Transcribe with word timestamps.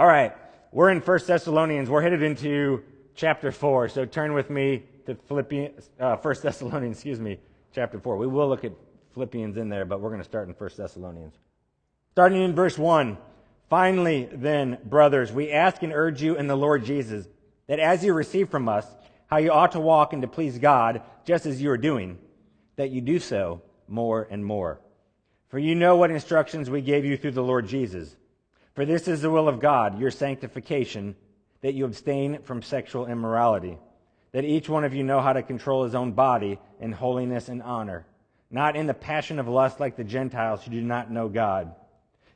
All 0.00 0.06
right, 0.06 0.34
we're 0.72 0.88
in 0.88 1.02
First 1.02 1.26
Thessalonians. 1.26 1.90
We're 1.90 2.00
headed 2.00 2.22
into 2.22 2.82
chapter 3.14 3.52
4. 3.52 3.90
So 3.90 4.06
turn 4.06 4.32
with 4.32 4.48
me 4.48 4.84
to 5.04 5.14
Philippians, 5.14 5.90
uh, 6.00 6.16
1 6.16 6.34
Thessalonians, 6.42 6.96
excuse 6.96 7.20
me, 7.20 7.38
chapter 7.74 8.00
4. 8.00 8.16
We 8.16 8.26
will 8.26 8.48
look 8.48 8.64
at 8.64 8.72
Philippians 9.12 9.58
in 9.58 9.68
there, 9.68 9.84
but 9.84 10.00
we're 10.00 10.08
going 10.08 10.22
to 10.22 10.24
start 10.24 10.48
in 10.48 10.54
1 10.54 10.70
Thessalonians. 10.74 11.34
Starting 12.12 12.40
in 12.40 12.54
verse 12.54 12.78
1. 12.78 13.18
Finally, 13.68 14.30
then, 14.32 14.78
brothers, 14.86 15.32
we 15.32 15.52
ask 15.52 15.82
and 15.82 15.92
urge 15.92 16.22
you 16.22 16.34
in 16.34 16.46
the 16.46 16.56
Lord 16.56 16.82
Jesus 16.82 17.28
that 17.66 17.78
as 17.78 18.02
you 18.02 18.14
receive 18.14 18.48
from 18.48 18.70
us 18.70 18.86
how 19.26 19.36
you 19.36 19.50
ought 19.50 19.72
to 19.72 19.80
walk 19.80 20.14
and 20.14 20.22
to 20.22 20.28
please 20.28 20.58
God, 20.58 21.02
just 21.26 21.44
as 21.44 21.60
you 21.60 21.70
are 21.72 21.76
doing, 21.76 22.16
that 22.76 22.88
you 22.88 23.02
do 23.02 23.18
so 23.18 23.60
more 23.86 24.26
and 24.30 24.42
more. 24.42 24.80
For 25.48 25.58
you 25.58 25.74
know 25.74 25.96
what 25.96 26.10
instructions 26.10 26.70
we 26.70 26.80
gave 26.80 27.04
you 27.04 27.18
through 27.18 27.32
the 27.32 27.42
Lord 27.42 27.68
Jesus. 27.68 28.16
For 28.74 28.84
this 28.84 29.08
is 29.08 29.20
the 29.20 29.30
will 29.30 29.48
of 29.48 29.60
God, 29.60 29.98
your 29.98 30.10
sanctification, 30.10 31.16
that 31.60 31.74
you 31.74 31.84
abstain 31.84 32.42
from 32.42 32.62
sexual 32.62 33.06
immorality, 33.06 33.78
that 34.32 34.44
each 34.44 34.68
one 34.68 34.84
of 34.84 34.94
you 34.94 35.02
know 35.02 35.20
how 35.20 35.32
to 35.32 35.42
control 35.42 35.84
his 35.84 35.94
own 35.94 36.12
body 36.12 36.58
in 36.80 36.92
holiness 36.92 37.48
and 37.48 37.62
honor, 37.62 38.06
not 38.50 38.76
in 38.76 38.86
the 38.86 38.94
passion 38.94 39.38
of 39.38 39.48
lust 39.48 39.80
like 39.80 39.96
the 39.96 40.04
Gentiles 40.04 40.62
who 40.62 40.70
do 40.70 40.80
not 40.80 41.10
know 41.10 41.28
God, 41.28 41.74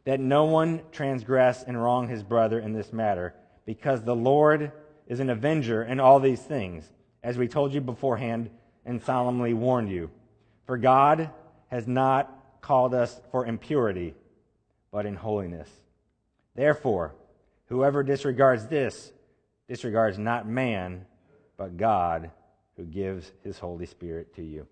that 0.05 0.21
no 0.21 0.45
one 0.45 0.83
transgress 0.93 1.63
and 1.63 1.81
wrong 1.81 2.09
his 2.09 2.23
brother 2.23 2.59
in 2.59 2.73
this 2.73 2.93
matter, 2.93 3.35
because 3.65 4.03
the 4.03 4.17
Lord 4.17 4.73
is 5.07 5.21
an 5.21 5.31
avenger 5.31 5.83
in 5.83 6.01
all 6.01 6.21
these 6.21 6.43
things, 6.43 6.91
as 7.23 7.39
we 7.39 7.49
told 7.49 7.73
you 7.73 7.81
beforehand 7.81 8.51
and 8.85 9.03
solemnly 9.03 9.55
warned 9.55 9.91
you. 9.91 10.11
For 10.67 10.77
God 10.77 11.31
has 11.69 11.87
not 11.87 12.61
called 12.61 12.93
us 12.95 13.19
for 13.31 13.47
impurity, 13.47 14.15
but 14.91 15.07
in 15.07 15.15
holiness. 15.15 15.69
Therefore, 16.55 17.15
whoever 17.67 18.03
disregards 18.03 18.67
this 18.67 19.13
disregards 19.69 20.19
not 20.19 20.47
man, 20.47 21.07
but 21.57 21.77
God 21.77 22.31
who 22.77 22.85
gives 22.85 23.31
his 23.43 23.59
Holy 23.59 23.87
Spirit 23.87 24.35
to 24.37 24.43
you. 24.43 24.67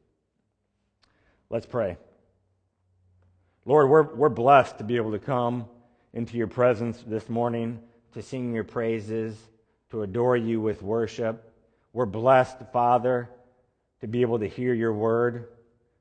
Let's 1.50 1.66
pray. 1.66 1.97
Lord, 3.64 3.88
we're, 3.88 4.14
we're 4.14 4.28
blessed 4.28 4.78
to 4.78 4.84
be 4.84 4.97
able 4.97 5.12
to 5.12 5.19
come 5.19 5.66
into 6.12 6.36
your 6.36 6.48
presence 6.48 7.03
this 7.06 7.28
morning 7.28 7.80
to 8.14 8.22
sing 8.22 8.53
your 8.53 8.64
praises 8.64 9.36
to 9.91 10.03
adore 10.03 10.36
you 10.36 10.60
with 10.60 10.83
worship. 10.83 11.53
We're 11.92 12.06
blessed, 12.06 12.56
Father, 12.72 13.28
to 14.00 14.08
be 14.08 14.22
able 14.22 14.38
to 14.38 14.48
hear 14.48 14.75
your 14.75 14.92
word, 14.92 15.48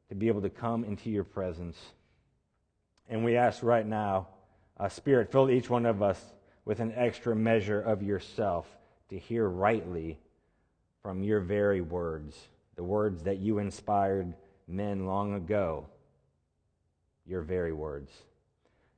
to 0.09 0.16
be 0.16 0.28
able 0.28 0.42
to 0.42 0.50
come 0.50 0.84
into 0.84 1.09
your 1.09 1.24
presence. 1.24 1.78
And 3.09 3.24
we 3.24 3.36
ask 3.36 3.62
right 3.62 3.86
now, 3.86 4.28
uh, 4.82 4.90
Spirit, 4.90 5.32
fill 5.32 5.50
each 5.50 5.70
one 5.70 5.86
of 5.86 6.02
us 6.02 6.20
with 6.66 6.80
an 6.80 6.92
extra 6.96 7.36
measure 7.36 7.80
of 7.80 8.02
yourself 8.02 8.68
to 9.10 9.20
hear 9.20 9.48
rightly 9.48 10.18
from 11.04 11.22
your 11.24 11.40
very 11.40 11.82
words, 11.82 12.36
the 12.76 12.84
words 12.84 13.22
that 13.24 13.38
you 13.38 13.59
inspired 13.59 14.34
men 14.68 15.06
long 15.06 15.36
ago, 15.36 15.86
your 17.28 17.42
very 17.42 17.72
words. 17.72 18.12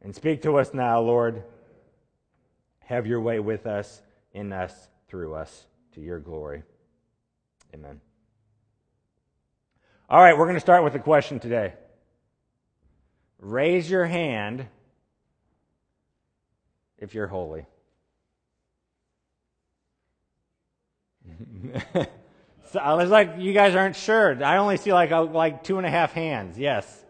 And 0.01 0.15
speak 0.15 0.41
to 0.43 0.57
us 0.57 0.73
now, 0.73 1.01
Lord. 1.01 1.43
Have 2.85 3.05
your 3.05 3.19
way 3.19 3.41
with 3.41 3.67
us 3.67 4.01
in 4.31 4.53
us, 4.53 4.87
through 5.09 5.33
us, 5.33 5.65
to 5.95 6.01
your 6.01 6.19
glory. 6.19 6.63
Amen. 7.73 7.99
All 10.09 10.21
right, 10.21 10.37
we're 10.37 10.45
going 10.45 10.55
to 10.55 10.61
start 10.61 10.83
with 10.83 10.95
a 10.95 10.99
question 10.99 11.39
today. 11.39 11.73
Raise 13.39 13.89
your 13.89 14.05
hand 14.05 14.67
if 17.03 17.13
you're 17.13 17.27
holy. 17.27 17.65
so 22.71 22.79
I 22.79 22.95
was 22.95 23.09
like 23.09 23.35
you 23.37 23.53
guys 23.53 23.75
aren't 23.75 23.95
sure. 23.95 24.43
I 24.43 24.57
only 24.57 24.77
see 24.77 24.91
like 24.93 25.11
a, 25.11 25.19
like 25.19 25.63
two 25.63 25.77
and 25.77 25.85
a 25.85 25.89
half 25.89 26.13
hands. 26.13 26.57
Yes, 26.57 27.05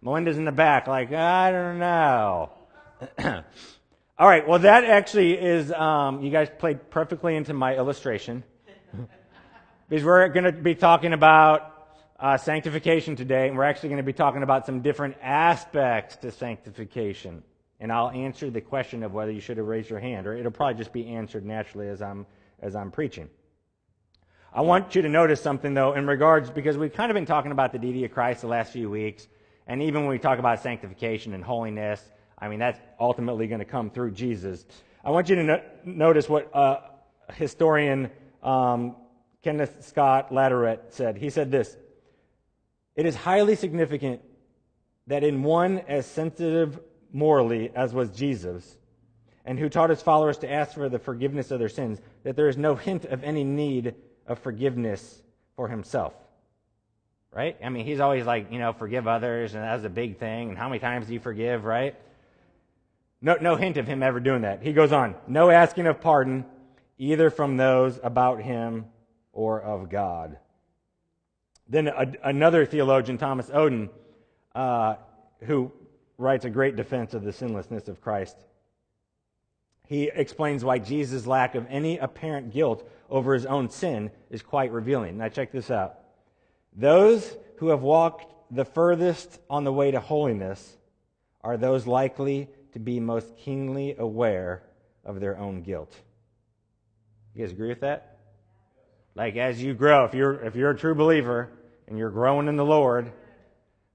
Melinda's 0.00 0.38
in 0.38 0.44
the 0.44 0.52
back. 0.52 0.86
Like 0.86 1.12
I 1.12 1.50
don't 1.50 1.78
know. 1.78 2.52
All 4.18 4.28
right, 4.28 4.46
well, 4.46 4.60
that 4.60 4.84
actually 4.84 5.32
is, 5.32 5.72
um, 5.72 6.22
you 6.22 6.30
guys 6.30 6.48
played 6.58 6.90
perfectly 6.90 7.34
into 7.34 7.54
my 7.54 7.74
illustration. 7.74 8.44
because 9.88 10.04
we're 10.04 10.28
going 10.28 10.44
to 10.44 10.52
be 10.52 10.76
talking 10.76 11.12
about 11.12 11.88
uh, 12.20 12.36
sanctification 12.36 13.16
today, 13.16 13.48
and 13.48 13.56
we're 13.56 13.64
actually 13.64 13.88
going 13.88 13.96
to 13.96 14.04
be 14.04 14.12
talking 14.12 14.44
about 14.44 14.64
some 14.64 14.80
different 14.80 15.16
aspects 15.20 16.16
to 16.16 16.30
sanctification. 16.30 17.42
And 17.82 17.90
I'll 17.90 18.10
answer 18.10 18.48
the 18.48 18.60
question 18.60 19.02
of 19.02 19.12
whether 19.12 19.32
you 19.32 19.40
should 19.40 19.56
have 19.56 19.66
raised 19.66 19.90
your 19.90 19.98
hand, 19.98 20.28
or 20.28 20.34
it'll 20.34 20.52
probably 20.52 20.78
just 20.78 20.92
be 20.92 21.08
answered 21.08 21.44
naturally 21.44 21.88
as 21.88 22.00
I'm, 22.00 22.26
as 22.60 22.76
I'm 22.76 22.92
preaching. 22.92 23.28
I 24.54 24.60
want 24.60 24.94
you 24.94 25.02
to 25.02 25.08
notice 25.08 25.40
something, 25.40 25.74
though, 25.74 25.94
in 25.94 26.06
regards, 26.06 26.48
because 26.48 26.78
we've 26.78 26.94
kind 26.94 27.10
of 27.10 27.14
been 27.14 27.26
talking 27.26 27.50
about 27.50 27.72
the 27.72 27.80
deity 27.80 28.04
of 28.04 28.12
Christ 28.12 28.42
the 28.42 28.46
last 28.46 28.72
few 28.72 28.88
weeks, 28.88 29.26
and 29.66 29.82
even 29.82 30.02
when 30.02 30.10
we 30.10 30.20
talk 30.20 30.38
about 30.38 30.62
sanctification 30.62 31.34
and 31.34 31.42
holiness, 31.42 32.00
I 32.38 32.46
mean, 32.46 32.60
that's 32.60 32.78
ultimately 33.00 33.48
going 33.48 33.58
to 33.58 33.64
come 33.64 33.90
through 33.90 34.12
Jesus. 34.12 34.64
I 35.04 35.10
want 35.10 35.28
you 35.28 35.34
to 35.34 35.42
no- 35.42 35.62
notice 35.84 36.28
what 36.28 36.54
uh, 36.54 36.82
historian 37.34 38.12
um, 38.44 38.94
Kenneth 39.42 39.84
Scott 39.84 40.30
Latourette 40.30 40.92
said. 40.92 41.16
He 41.16 41.30
said 41.30 41.50
this 41.50 41.76
It 42.94 43.06
is 43.06 43.16
highly 43.16 43.56
significant 43.56 44.20
that 45.08 45.24
in 45.24 45.42
one 45.42 45.80
as 45.88 46.06
sensitive 46.06 46.78
morally 47.12 47.70
as 47.74 47.92
was 47.92 48.10
Jesus, 48.10 48.78
and 49.44 49.58
who 49.58 49.68
taught 49.68 49.90
his 49.90 50.02
followers 50.02 50.38
to 50.38 50.50
ask 50.50 50.74
for 50.74 50.88
the 50.88 50.98
forgiveness 50.98 51.50
of 51.50 51.58
their 51.58 51.68
sins, 51.68 52.00
that 52.22 52.36
there 52.36 52.48
is 52.48 52.56
no 52.56 52.74
hint 52.74 53.04
of 53.04 53.24
any 53.24 53.44
need 53.44 53.94
of 54.26 54.38
forgiveness 54.38 55.22
for 55.56 55.68
himself. 55.68 56.14
Right? 57.32 57.56
I 57.64 57.70
mean, 57.70 57.86
he's 57.86 58.00
always 58.00 58.26
like, 58.26 58.52
you 58.52 58.58
know, 58.58 58.72
forgive 58.72 59.08
others, 59.08 59.54
and 59.54 59.62
that's 59.62 59.84
a 59.84 59.90
big 59.90 60.18
thing, 60.18 60.50
and 60.50 60.58
how 60.58 60.68
many 60.68 60.80
times 60.80 61.06
do 61.06 61.14
you 61.14 61.20
forgive, 61.20 61.64
right? 61.64 61.96
No, 63.20 63.36
no 63.40 63.56
hint 63.56 63.76
of 63.78 63.86
him 63.86 64.02
ever 64.02 64.20
doing 64.20 64.42
that. 64.42 64.62
He 64.62 64.72
goes 64.72 64.92
on, 64.92 65.14
no 65.26 65.48
asking 65.48 65.86
of 65.86 66.00
pardon, 66.00 66.44
either 66.98 67.30
from 67.30 67.56
those 67.56 67.98
about 68.02 68.42
him 68.42 68.84
or 69.32 69.60
of 69.60 69.88
God. 69.88 70.36
Then 71.68 71.88
a, 71.88 72.12
another 72.22 72.66
theologian, 72.66 73.16
Thomas 73.18 73.48
Oden, 73.48 73.88
uh, 74.54 74.96
who 75.44 75.72
writes 76.22 76.44
a 76.44 76.50
great 76.50 76.76
defense 76.76 77.12
of 77.14 77.24
the 77.24 77.32
sinlessness 77.32 77.88
of 77.88 78.00
Christ, 78.00 78.36
he 79.86 80.04
explains 80.04 80.64
why 80.64 80.78
Jesus' 80.78 81.26
lack 81.26 81.54
of 81.54 81.66
any 81.68 81.98
apparent 81.98 82.52
guilt 82.52 82.88
over 83.10 83.34
his 83.34 83.44
own 83.44 83.68
sin 83.68 84.10
is 84.30 84.40
quite 84.40 84.72
revealing. 84.72 85.18
Now, 85.18 85.28
check 85.28 85.52
this 85.52 85.70
out. 85.70 85.98
Those 86.74 87.36
who 87.56 87.68
have 87.68 87.82
walked 87.82 88.32
the 88.50 88.64
furthest 88.64 89.38
on 89.50 89.64
the 89.64 89.72
way 89.72 89.90
to 89.90 90.00
holiness 90.00 90.76
are 91.42 91.56
those 91.56 91.86
likely 91.86 92.48
to 92.72 92.78
be 92.78 93.00
most 93.00 93.36
keenly 93.36 93.94
aware 93.98 94.62
of 95.04 95.20
their 95.20 95.36
own 95.36 95.62
guilt. 95.62 95.94
You 97.34 97.44
guys 97.44 97.52
agree 97.52 97.68
with 97.68 97.80
that? 97.80 98.18
Like 99.14 99.36
as 99.36 99.62
you 99.62 99.74
grow, 99.74 100.04
if 100.04 100.14
you're 100.14 100.42
if 100.42 100.56
you're 100.56 100.70
a 100.70 100.76
true 100.76 100.94
believer 100.94 101.50
and 101.86 101.98
you're 101.98 102.10
growing 102.10 102.48
in 102.48 102.56
the 102.56 102.64
Lord, 102.64 103.12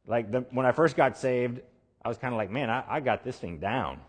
like 0.05 0.31
the, 0.31 0.41
when 0.51 0.65
I 0.65 0.71
first 0.71 0.95
got 0.95 1.17
saved, 1.17 1.61
I 2.03 2.07
was 2.07 2.17
kind 2.17 2.33
of 2.33 2.37
like, 2.37 2.49
man, 2.49 2.69
I, 2.69 2.83
I 2.87 2.99
got 2.99 3.23
this 3.23 3.37
thing 3.37 3.59
down. 3.59 3.99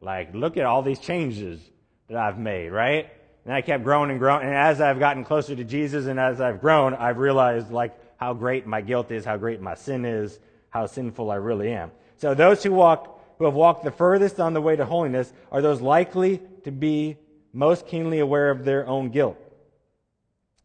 Like, 0.00 0.34
look 0.34 0.56
at 0.56 0.64
all 0.64 0.82
these 0.82 0.98
changes 0.98 1.60
that 2.08 2.16
I've 2.16 2.38
made, 2.38 2.70
right? 2.70 3.08
And 3.44 3.54
I 3.54 3.62
kept 3.62 3.84
growing 3.84 4.10
and 4.10 4.18
growing. 4.18 4.42
And 4.42 4.54
as 4.54 4.80
I've 4.80 4.98
gotten 4.98 5.24
closer 5.24 5.56
to 5.56 5.64
Jesus 5.64 6.06
and 6.06 6.18
as 6.20 6.40
I've 6.40 6.60
grown, 6.60 6.94
I've 6.94 7.18
realized 7.18 7.70
like 7.70 7.98
how 8.16 8.34
great 8.34 8.66
my 8.66 8.80
guilt 8.80 9.10
is, 9.10 9.24
how 9.24 9.36
great 9.36 9.60
my 9.60 9.74
sin 9.74 10.04
is, 10.04 10.38
how 10.68 10.86
sinful 10.86 11.30
I 11.30 11.36
really 11.36 11.72
am. 11.72 11.90
So 12.16 12.34
those 12.34 12.62
who 12.62 12.72
walk 12.72 13.18
who 13.38 13.46
have 13.46 13.54
walked 13.54 13.84
the 13.84 13.90
furthest 13.90 14.38
on 14.38 14.52
the 14.52 14.60
way 14.60 14.76
to 14.76 14.84
holiness 14.84 15.32
are 15.50 15.62
those 15.62 15.80
likely 15.80 16.42
to 16.64 16.70
be 16.70 17.16
most 17.54 17.86
keenly 17.86 18.18
aware 18.18 18.50
of 18.50 18.66
their 18.66 18.86
own 18.86 19.08
guilt. 19.08 19.38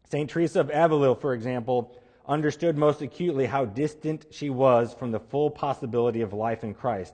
St. 0.09 0.29
Teresa 0.29 0.59
of 0.59 0.69
Avila, 0.73 1.15
for 1.15 1.33
example, 1.33 1.97
understood 2.27 2.77
most 2.77 3.01
acutely 3.01 3.45
how 3.45 3.65
distant 3.65 4.25
she 4.31 4.49
was 4.49 4.93
from 4.93 5.11
the 5.11 5.19
full 5.19 5.49
possibility 5.49 6.21
of 6.21 6.33
life 6.33 6.63
in 6.63 6.73
Christ. 6.73 7.13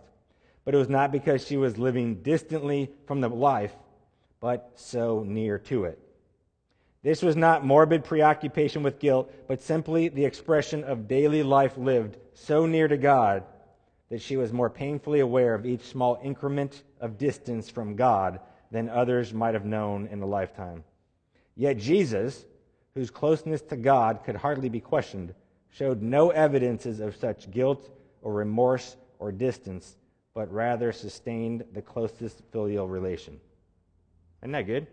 But 0.64 0.74
it 0.76 0.78
was 0.78 0.90
not 0.90 1.12
because 1.12 1.46
she 1.46 1.58
was 1.58 1.78
living 1.78 2.22
distantly 2.22 2.92
from 3.08 3.22
the 3.22 3.30
life, 3.30 3.74
but 4.40 4.72
so 4.76 5.24
near 5.24 5.58
to 5.60 5.86
it. 5.86 6.00
This 7.04 7.24
was 7.24 7.36
not 7.36 7.66
morbid 7.66 8.04
preoccupation 8.04 8.84
with 8.84 9.00
guilt, 9.00 9.32
but 9.48 9.62
simply 9.62 10.10
the 10.10 10.26
expression 10.26 10.84
of 10.84 11.08
daily 11.08 11.42
life 11.42 11.78
lived 11.78 12.18
so 12.34 12.66
near 12.66 12.88
to 12.88 12.98
God 12.98 13.44
that 14.10 14.22
she 14.22 14.38
was 14.38 14.54
more 14.54 14.70
painfully 14.70 15.20
aware 15.20 15.56
of 15.56 15.66
each 15.66 15.82
small 15.82 16.20
increment 16.24 16.84
of 17.00 17.18
distance 17.18 17.70
from 17.70 17.96
God 17.96 18.40
than 18.70 18.88
others 18.90 19.34
might 19.34 19.56
have 19.56 19.66
known 19.66 20.08
in 20.08 20.22
a 20.22 20.26
lifetime. 20.26 20.84
Yet 21.56 21.78
Jesus, 21.78 22.46
whose 22.96 23.10
closeness 23.10 23.62
to 23.62 23.78
God 23.78 24.24
could 24.26 24.36
hardly 24.36 24.70
be 24.70 24.80
questioned, 24.80 25.34
showed 25.70 26.02
no 26.02 26.30
evidences 26.32 27.00
of 27.00 27.16
such 27.16 27.50
guilt 27.52 27.90
or 28.22 28.34
remorse 28.34 28.98
or 29.20 29.32
distance, 29.32 29.96
but 30.34 30.52
rather 30.52 30.92
sustained 30.92 31.64
the 31.74 31.82
closest 31.82 32.42
filial 32.52 32.88
relation. 32.88 33.40
Isn't 34.42 34.52
that 34.52 34.64
good? 34.64 34.88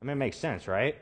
I 0.00 0.04
mean, 0.04 0.12
it 0.12 0.16
makes 0.16 0.36
sense, 0.36 0.68
right? 0.68 0.96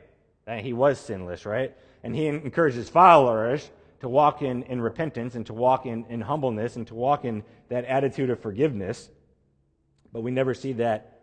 That 0.45 0.63
he 0.63 0.73
was 0.73 0.99
sinless, 0.99 1.45
right? 1.45 1.75
And 2.03 2.15
he 2.15 2.27
encourages 2.27 2.89
followers 2.89 3.69
to 3.99 4.09
walk 4.09 4.41
in, 4.41 4.63
in 4.63 4.81
repentance 4.81 5.35
and 5.35 5.45
to 5.45 5.53
walk 5.53 5.85
in, 5.85 6.05
in 6.09 6.21
humbleness 6.21 6.75
and 6.75 6.87
to 6.87 6.95
walk 6.95 7.25
in 7.25 7.43
that 7.69 7.85
attitude 7.85 8.29
of 8.29 8.39
forgiveness. 8.39 9.09
But 10.11 10.21
we 10.21 10.31
never 10.31 10.53
see 10.53 10.73
that 10.73 11.19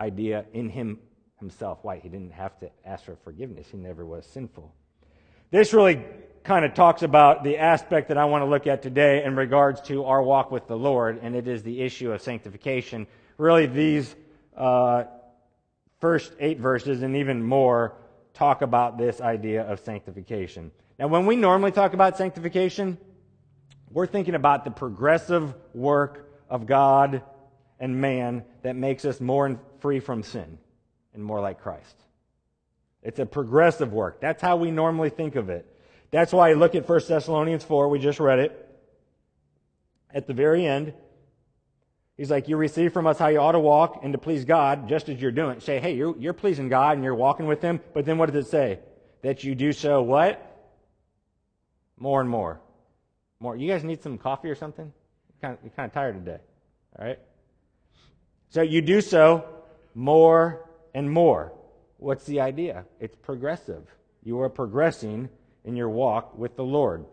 idea 0.00 0.44
in 0.52 0.68
him 0.68 0.98
himself. 1.38 1.78
Why? 1.82 1.98
He 1.98 2.08
didn't 2.08 2.32
have 2.32 2.58
to 2.58 2.70
ask 2.84 3.04
for 3.04 3.16
forgiveness, 3.16 3.68
he 3.70 3.76
never 3.76 4.04
was 4.04 4.26
sinful. 4.26 4.72
This 5.50 5.72
really 5.72 6.02
kind 6.42 6.64
of 6.64 6.74
talks 6.74 7.02
about 7.02 7.44
the 7.44 7.58
aspect 7.58 8.08
that 8.08 8.18
I 8.18 8.24
want 8.24 8.42
to 8.42 8.46
look 8.46 8.66
at 8.66 8.82
today 8.82 9.24
in 9.24 9.36
regards 9.36 9.80
to 9.82 10.04
our 10.04 10.22
walk 10.22 10.50
with 10.50 10.66
the 10.66 10.76
Lord, 10.76 11.20
and 11.22 11.34
it 11.34 11.48
is 11.48 11.62
the 11.62 11.80
issue 11.80 12.12
of 12.12 12.20
sanctification. 12.20 13.06
Really, 13.38 13.66
these 13.66 14.14
uh, 14.56 15.04
first 16.00 16.32
eight 16.40 16.58
verses 16.58 17.02
and 17.02 17.16
even 17.16 17.42
more 17.42 17.94
talk 18.34 18.62
about 18.62 18.98
this 18.98 19.20
idea 19.20 19.62
of 19.62 19.80
sanctification. 19.80 20.70
Now, 20.98 21.06
when 21.06 21.24
we 21.24 21.36
normally 21.36 21.72
talk 21.72 21.94
about 21.94 22.18
sanctification, 22.18 22.98
we're 23.90 24.06
thinking 24.06 24.34
about 24.34 24.64
the 24.64 24.70
progressive 24.70 25.54
work 25.72 26.30
of 26.50 26.66
God 26.66 27.22
and 27.80 28.00
man 28.00 28.44
that 28.62 28.76
makes 28.76 29.04
us 29.04 29.20
more 29.20 29.58
free 29.80 30.00
from 30.00 30.22
sin 30.22 30.58
and 31.14 31.22
more 31.24 31.40
like 31.40 31.60
Christ. 31.60 31.94
It's 33.02 33.18
a 33.18 33.26
progressive 33.26 33.92
work. 33.92 34.20
That's 34.20 34.42
how 34.42 34.56
we 34.56 34.70
normally 34.70 35.10
think 35.10 35.36
of 35.36 35.48
it. 35.48 35.66
That's 36.10 36.32
why 36.32 36.50
I 36.50 36.52
look 36.54 36.74
at 36.74 36.88
1 36.88 37.00
Thessalonians 37.08 37.64
4, 37.64 37.88
we 37.88 37.98
just 37.98 38.20
read 38.20 38.38
it. 38.38 38.60
At 40.12 40.26
the 40.26 40.32
very 40.32 40.64
end, 40.64 40.94
he's 42.16 42.30
like, 42.30 42.48
You 42.48 42.56
receive 42.56 42.92
from 42.92 43.06
us 43.06 43.18
how 43.18 43.28
you 43.28 43.38
ought 43.38 43.52
to 43.52 43.58
walk 43.58 44.00
and 44.02 44.12
to 44.12 44.18
please 44.18 44.44
God, 44.44 44.88
just 44.88 45.08
as 45.08 45.20
you're 45.20 45.32
doing. 45.32 45.60
Say, 45.60 45.80
hey, 45.80 45.94
you're, 45.94 46.16
you're 46.18 46.32
pleasing 46.32 46.68
God 46.68 46.96
and 46.96 47.04
you're 47.04 47.14
walking 47.14 47.46
with 47.46 47.60
Him. 47.60 47.80
But 47.92 48.04
then 48.04 48.16
what 48.16 48.32
does 48.32 48.46
it 48.46 48.48
say? 48.48 48.78
That 49.22 49.42
you 49.42 49.54
do 49.54 49.72
so 49.72 50.02
what? 50.02 50.40
More 51.98 52.20
and 52.20 52.30
more. 52.30 52.60
More. 53.40 53.56
You 53.56 53.68
guys 53.68 53.82
need 53.82 54.02
some 54.02 54.16
coffee 54.16 54.48
or 54.48 54.54
something? 54.54 54.92
You're 55.28 55.40
kind 55.40 55.58
of, 55.58 55.64
you're 55.64 55.72
kind 55.74 55.88
of 55.88 55.94
tired 55.94 56.24
today. 56.24 56.38
All 56.98 57.06
right? 57.06 57.18
So 58.50 58.62
you 58.62 58.82
do 58.82 59.00
so 59.00 59.44
more 59.94 60.68
and 60.94 61.10
more. 61.10 61.52
What's 61.98 62.24
the 62.24 62.40
idea? 62.40 62.84
It's 63.00 63.16
progressive. 63.16 63.86
You 64.22 64.40
are 64.40 64.48
progressing 64.48 65.28
in 65.64 65.76
your 65.76 65.88
walk 65.88 66.38
with 66.38 66.56
the 66.56 66.64
Lord. 66.64 67.04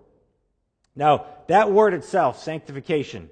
Now, 0.96 1.26
that 1.48 1.72
word 1.72 1.94
itself, 1.94 2.42
sanctification, 2.42 3.30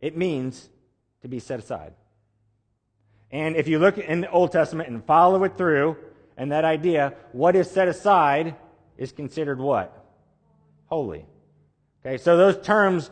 it 0.00 0.16
means 0.16 0.68
to 1.22 1.28
be 1.28 1.38
set 1.38 1.58
aside. 1.58 1.94
And 3.30 3.56
if 3.56 3.68
you 3.68 3.78
look 3.78 3.98
in 3.98 4.20
the 4.20 4.30
Old 4.30 4.52
Testament 4.52 4.88
and 4.88 5.04
follow 5.04 5.42
it 5.44 5.56
through, 5.56 5.96
and 6.36 6.52
that 6.52 6.64
idea, 6.64 7.14
what 7.32 7.56
is 7.56 7.70
set 7.70 7.88
aside 7.88 8.54
is 8.98 9.12
considered 9.12 9.58
what? 9.58 10.04
Holy. 10.86 11.24
Okay, 12.04 12.18
so 12.18 12.36
those 12.36 12.64
terms 12.64 13.10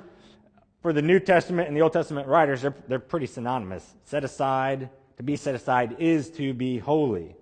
for 0.83 0.93
the 0.93 1.03
New 1.03 1.19
Testament 1.19 1.69
and 1.69 1.77
the 1.77 1.81
Old 1.81 1.93
Testament 1.93 2.29
writers, 2.29 2.63
they're, 2.63 2.75
they're 2.87 2.99
pretty 2.99 3.27
synonymous. 3.27 3.95
Set 4.05 4.23
aside, 4.23 4.91
to 5.17 5.23
be 5.23 5.37
set 5.37 5.55
aside 5.55 5.97
is 5.99 6.31
to 6.31 6.53
be 6.55 6.79
holy. 6.79 7.37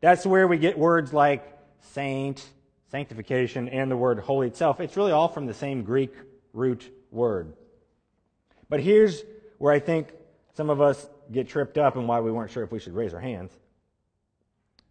That's 0.00 0.26
where 0.26 0.48
we 0.48 0.58
get 0.58 0.78
words 0.78 1.12
like 1.12 1.46
saint, 1.92 2.44
sanctification, 2.90 3.68
and 3.68 3.90
the 3.90 3.96
word 3.96 4.18
holy 4.18 4.48
itself. 4.48 4.80
It's 4.80 4.96
really 4.96 5.12
all 5.12 5.28
from 5.28 5.46
the 5.46 5.54
same 5.54 5.82
Greek 5.82 6.12
root 6.52 6.90
word. 7.10 7.54
But 8.68 8.80
here's 8.80 9.22
where 9.58 9.72
I 9.72 9.78
think 9.78 10.08
some 10.54 10.70
of 10.70 10.80
us 10.80 11.06
get 11.30 11.48
tripped 11.48 11.78
up 11.78 11.96
and 11.96 12.08
why 12.08 12.20
we 12.20 12.32
weren't 12.32 12.50
sure 12.50 12.62
if 12.62 12.72
we 12.72 12.78
should 12.78 12.94
raise 12.94 13.14
our 13.14 13.20
hands. 13.20 13.52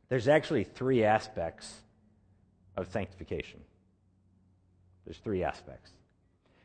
There's 0.10 0.28
actually 0.28 0.64
three 0.64 1.04
aspects 1.04 1.74
of 2.76 2.92
sanctification. 2.92 3.60
There's 5.06 5.18
three 5.18 5.44
aspects. 5.44 5.92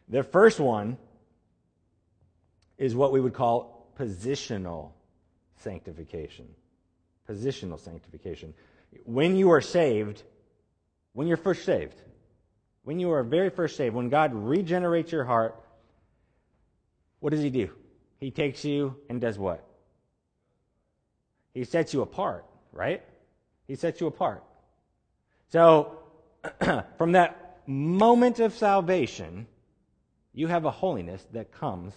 The 0.08 0.22
first 0.22 0.60
one 0.60 0.98
is 2.78 2.94
what 2.94 3.12
we 3.12 3.20
would 3.20 3.34
call 3.34 3.88
positional 3.98 4.90
sanctification. 5.58 6.46
Positional 7.28 7.78
sanctification. 7.78 8.54
When 9.04 9.36
you 9.36 9.50
are 9.50 9.60
saved, 9.60 10.22
when 11.12 11.26
you're 11.26 11.36
first 11.36 11.64
saved, 11.64 12.00
when 12.84 13.00
you 13.00 13.10
are 13.12 13.22
very 13.22 13.50
first 13.50 13.76
saved, 13.76 13.94
when 13.94 14.08
God 14.08 14.32
regenerates 14.32 15.10
your 15.10 15.24
heart, 15.24 15.60
what 17.20 17.30
does 17.30 17.42
He 17.42 17.50
do? 17.50 17.70
He 18.20 18.30
takes 18.30 18.64
you 18.64 18.96
and 19.08 19.20
does 19.20 19.38
what? 19.38 19.64
He 21.52 21.64
sets 21.64 21.92
you 21.92 22.02
apart, 22.02 22.44
right? 22.72 23.02
He 23.66 23.74
sets 23.74 24.00
you 24.00 24.06
apart. 24.06 24.44
So, 25.48 25.98
from 26.98 27.12
that 27.12 27.60
moment 27.66 28.40
of 28.40 28.54
salvation, 28.54 29.46
you 30.32 30.46
have 30.46 30.64
a 30.64 30.70
holiness 30.70 31.26
that 31.32 31.50
comes 31.50 31.94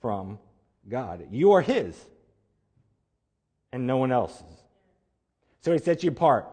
from 0.00 0.38
God. 0.88 1.26
You 1.30 1.52
are 1.52 1.62
His 1.62 1.96
and 3.72 3.86
no 3.86 3.96
one 3.96 4.12
else's. 4.12 4.42
So 5.60 5.72
He 5.72 5.78
sets 5.78 6.04
you 6.04 6.10
apart. 6.10 6.46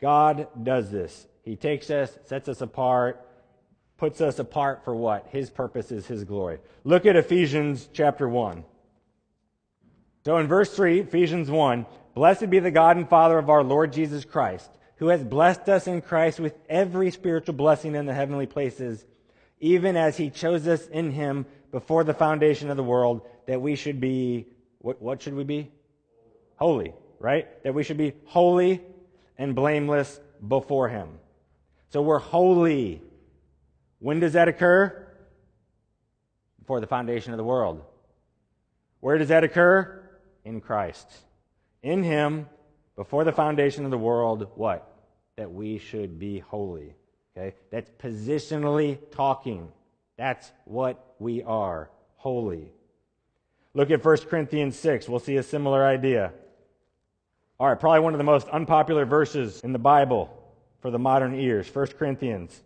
God 0.00 0.48
does 0.62 0.90
this. 0.90 1.26
He 1.42 1.56
takes 1.56 1.90
us, 1.90 2.16
sets 2.26 2.48
us 2.48 2.60
apart, 2.60 3.26
puts 3.96 4.20
us 4.20 4.38
apart 4.38 4.84
for 4.84 4.94
what? 4.94 5.26
His 5.30 5.50
purpose 5.50 5.92
is 5.92 6.06
His 6.06 6.24
glory. 6.24 6.58
Look 6.84 7.06
at 7.06 7.16
Ephesians 7.16 7.88
chapter 7.92 8.28
1. 8.28 8.64
So 10.24 10.36
in 10.36 10.48
verse 10.48 10.74
3, 10.74 11.00
Ephesians 11.00 11.50
1, 11.50 11.86
Blessed 12.14 12.50
be 12.50 12.58
the 12.58 12.70
God 12.70 12.96
and 12.96 13.08
Father 13.08 13.38
of 13.38 13.48
our 13.48 13.62
Lord 13.62 13.92
Jesus 13.92 14.24
Christ, 14.24 14.68
who 14.96 15.08
has 15.08 15.22
blessed 15.22 15.68
us 15.68 15.86
in 15.86 16.02
Christ 16.02 16.40
with 16.40 16.54
every 16.68 17.10
spiritual 17.10 17.54
blessing 17.54 17.94
in 17.94 18.06
the 18.06 18.14
heavenly 18.14 18.46
places, 18.46 19.04
even 19.60 19.96
as 19.96 20.16
He 20.16 20.30
chose 20.30 20.66
us 20.66 20.86
in 20.88 21.12
Him 21.12 21.46
before 21.70 22.04
the 22.04 22.14
foundation 22.14 22.68
of 22.68 22.76
the 22.76 22.82
world, 22.82 23.26
that 23.46 23.62
we 23.62 23.76
should 23.76 24.00
be, 24.00 24.46
what, 24.80 25.00
what 25.00 25.22
should 25.22 25.34
we 25.34 25.44
be? 25.44 25.70
Holy, 26.56 26.92
right? 27.18 27.62
That 27.64 27.74
we 27.74 27.82
should 27.82 27.98
be 27.98 28.14
holy 28.24 28.80
and 29.38 29.54
blameless 29.54 30.20
before 30.46 30.88
Him. 30.88 31.08
So 31.90 32.02
we're 32.02 32.18
holy. 32.18 33.02
When 33.98 34.20
does 34.20 34.32
that 34.32 34.48
occur? 34.48 35.06
Before 36.58 36.80
the 36.80 36.86
foundation 36.86 37.32
of 37.32 37.36
the 37.36 37.44
world. 37.44 37.82
Where 39.00 39.18
does 39.18 39.28
that 39.28 39.44
occur? 39.44 40.02
In 40.44 40.60
Christ. 40.60 41.06
In 41.82 42.02
Him, 42.02 42.48
before 42.96 43.24
the 43.24 43.32
foundation 43.32 43.84
of 43.84 43.90
the 43.90 43.98
world, 43.98 44.48
what? 44.54 44.86
That 45.36 45.50
we 45.50 45.78
should 45.78 46.18
be 46.18 46.38
holy. 46.38 46.94
Okay? 47.36 47.54
That's 47.70 47.90
positionally 47.98 48.98
talking. 49.10 49.68
That's 50.16 50.52
what 50.64 51.14
we 51.18 51.42
are. 51.42 51.90
Holy. 52.16 52.72
Look 53.72 53.90
at 53.90 54.04
1 54.04 54.16
Corinthians 54.28 54.76
6. 54.78 55.08
We'll 55.08 55.20
see 55.20 55.36
a 55.36 55.42
similar 55.42 55.84
idea. 55.84 56.32
All 57.58 57.68
right, 57.68 57.78
probably 57.78 58.00
one 58.00 58.14
of 58.14 58.18
the 58.18 58.24
most 58.24 58.48
unpopular 58.48 59.04
verses 59.04 59.60
in 59.60 59.72
the 59.72 59.78
Bible 59.78 60.36
for 60.80 60.90
the 60.90 60.98
modern 60.98 61.34
ears 61.34 61.72
1 61.72 61.86
Corinthians 61.98 62.58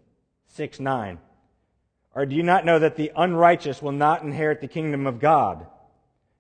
6 0.47 0.81
9. 0.81 1.19
Or 2.15 2.27
do 2.27 2.37
you 2.37 2.45
not 2.45 2.65
know 2.65 2.79
that 2.79 2.97
the 2.97 3.11
unrighteous 3.17 3.83
will 3.83 3.93
not 3.93 4.23
inherit 4.23 4.61
the 4.61 4.69
kingdom 4.69 5.07
of 5.07 5.19
God? 5.19 5.67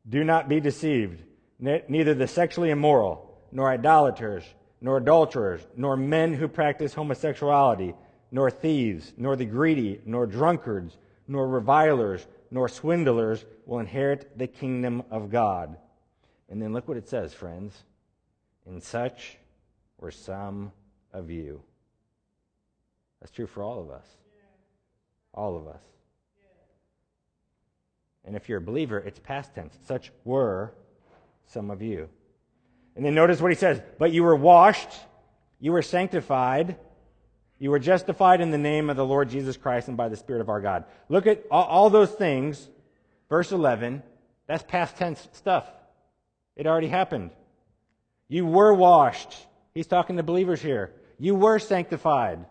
Do 0.09 0.23
not 0.23 0.49
be 0.49 0.61
deceived. 0.61 1.21
Neither 1.59 2.14
the 2.14 2.28
sexually 2.28 2.71
immoral, 2.71 3.37
nor 3.50 3.71
idolaters, 3.71 4.44
nor 4.80 4.99
adulterers, 4.99 5.66
nor 5.76 5.97
men 5.97 6.33
who 6.35 6.47
practice 6.47 6.94
homosexuality, 6.94 7.94
nor 8.30 8.50
thieves, 8.50 9.12
nor 9.16 9.35
the 9.35 9.44
greedy, 9.44 10.00
nor 10.04 10.26
drunkards, 10.26 10.97
nor 11.26 11.49
revilers, 11.49 12.26
nor 12.54 12.68
swindlers 12.68 13.44
will 13.66 13.80
inherit 13.80 14.38
the 14.38 14.46
kingdom 14.46 15.02
of 15.11 15.28
God. 15.28 15.76
And 16.49 16.62
then 16.62 16.73
look 16.73 16.87
what 16.87 16.96
it 16.96 17.08
says, 17.08 17.34
friends. 17.34 17.82
And 18.64 18.80
such 18.80 19.38
were 19.99 20.12
some 20.12 20.70
of 21.12 21.32
you. 21.32 21.61
That's 23.20 23.32
true 23.32 23.49
for 23.49 23.64
all 23.64 23.80
of 23.80 23.90
us. 23.90 24.06
All 25.34 25.56
of 25.56 25.66
us. 25.66 25.82
And 28.25 28.37
if 28.37 28.49
you're 28.49 28.58
a 28.58 28.62
believer, 28.62 28.99
it's 28.99 29.18
past 29.18 29.52
tense. 29.56 29.76
Such 29.88 30.12
were 30.25 30.75
some 31.46 31.73
of 31.73 31.82
you. 31.82 32.08
And 32.94 33.04
then 33.04 33.16
notice 33.16 33.40
what 33.40 33.50
he 33.50 33.56
says. 33.56 33.82
But 33.99 34.12
you 34.12 34.23
were 34.23 34.37
washed, 34.37 34.92
you 35.58 35.73
were 35.73 35.82
sanctified, 35.82 36.76
you 37.64 37.71
were 37.71 37.78
justified 37.78 38.42
in 38.42 38.50
the 38.50 38.59
name 38.59 38.90
of 38.90 38.97
the 38.99 39.06
Lord 39.06 39.30
Jesus 39.30 39.56
Christ 39.56 39.88
and 39.88 39.97
by 39.97 40.11
the 40.11 40.18
Spirit 40.18 40.42
of 40.42 40.50
our 40.50 40.61
God. 40.61 40.85
Look 41.09 41.26
at 41.26 41.44
all, 41.50 41.64
all 41.64 41.88
those 41.88 42.11
things. 42.11 42.68
Verse 43.30 43.52
11. 43.52 44.02
That's 44.47 44.62
past 44.62 44.99
tense 44.99 45.26
stuff. 45.33 45.64
It 46.56 46.66
already 46.66 46.88
happened. 46.88 47.30
You 48.28 48.44
were 48.44 48.75
washed. 48.75 49.35
He's 49.73 49.87
talking 49.87 50.18
to 50.18 50.23
believers 50.23 50.61
here. 50.61 50.92
You 51.18 51.37
were 51.37 51.59
sanctified. 51.59 52.44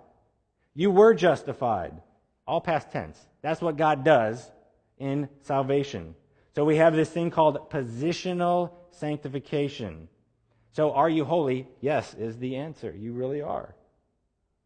You 0.74 0.90
were 0.90 1.14
justified. 1.14 1.94
All 2.48 2.60
past 2.60 2.90
tense. 2.90 3.24
That's 3.44 3.62
what 3.62 3.78
God 3.78 4.04
does 4.04 4.44
in 4.98 5.30
salvation. 5.44 6.16
So 6.56 6.66
we 6.66 6.78
have 6.78 6.96
this 6.96 7.12
thing 7.12 7.30
called 7.30 7.70
positional 7.70 8.72
sanctification. 8.90 10.08
So 10.72 10.92
are 10.94 11.08
you 11.08 11.24
holy? 11.24 11.68
Yes, 11.82 12.16
is 12.16 12.40
the 12.40 12.56
answer. 12.56 12.92
You 12.98 13.14
really 13.14 13.44
are. 13.44 13.76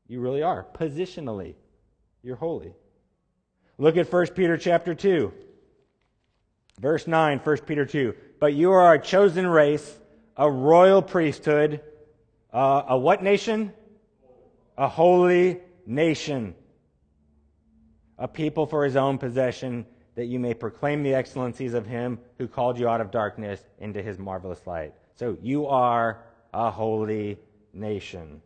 You 0.07 0.21
really 0.21 0.41
are. 0.41 0.65
Positionally, 0.73 1.55
you're 2.23 2.35
holy. 2.35 2.73
Look 3.77 3.97
at 3.97 4.11
1 4.11 4.27
Peter 4.27 4.57
chapter 4.57 4.95
2. 4.95 5.33
Verse 6.79 7.07
9, 7.07 7.39
1 7.39 7.57
Peter 7.59 7.85
2. 7.85 8.13
But 8.39 8.53
you 8.53 8.71
are 8.71 8.93
a 8.93 9.01
chosen 9.01 9.47
race, 9.47 9.97
a 10.35 10.49
royal 10.49 11.01
priesthood, 11.01 11.81
uh, 12.53 12.83
a 12.89 12.97
what 12.97 13.21
nation? 13.21 13.73
A 14.77 14.87
holy 14.87 15.59
nation. 15.85 16.55
A 18.17 18.27
people 18.27 18.65
for 18.65 18.85
his 18.85 18.95
own 18.95 19.17
possession, 19.17 19.85
that 20.15 20.25
you 20.25 20.39
may 20.39 20.53
proclaim 20.53 21.03
the 21.03 21.13
excellencies 21.13 21.73
of 21.73 21.85
him 21.85 22.19
who 22.37 22.47
called 22.47 22.79
you 22.79 22.87
out 22.87 23.01
of 23.01 23.11
darkness 23.11 23.61
into 23.79 24.01
his 24.01 24.17
marvelous 24.17 24.65
light. 24.65 24.93
So 25.15 25.37
you 25.41 25.67
are 25.67 26.23
a 26.53 26.71
holy 26.71 27.37
nation. 27.73 28.41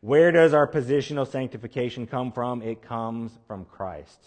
Where 0.00 0.30
does 0.30 0.54
our 0.54 0.66
positional 0.66 1.26
sanctification 1.26 2.06
come 2.06 2.32
from? 2.32 2.62
It 2.62 2.82
comes 2.82 3.32
from 3.46 3.64
Christ. 3.64 4.24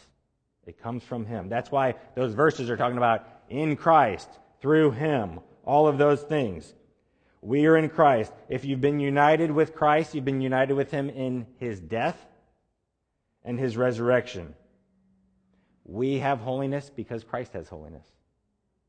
It 0.66 0.82
comes 0.82 1.04
from 1.04 1.26
Him. 1.26 1.50
That's 1.50 1.72
why 1.72 1.96
those 2.16 2.34
verses 2.34 2.70
are 2.70 2.78
talking 2.78 2.98
about 2.98 3.26
in 3.50 3.76
Christ, 3.76 4.30
through 4.62 4.92
Him, 4.92 5.40
all 5.64 5.88
of 5.88 5.98
those 5.98 6.22
things. 6.22 6.74
We 7.42 7.66
are 7.66 7.78
in 7.78 7.90
Christ. 7.90 8.32
If 8.50 8.66
you've 8.66 8.82
been 8.82 9.00
united 9.00 9.52
with 9.52 9.74
Christ, 9.74 10.14
you've 10.14 10.26
been 10.26 10.42
united 10.42 10.74
with 10.74 10.92
Him 10.92 11.10
in 11.10 11.48
His 11.58 11.80
death 11.80 12.18
and 13.44 13.60
His 13.60 13.78
resurrection. 13.78 14.54
We 15.86 16.20
have 16.20 16.40
holiness 16.40 16.92
because 16.94 17.24
Christ 17.24 17.54
has 17.54 17.68
holiness. 17.68 18.06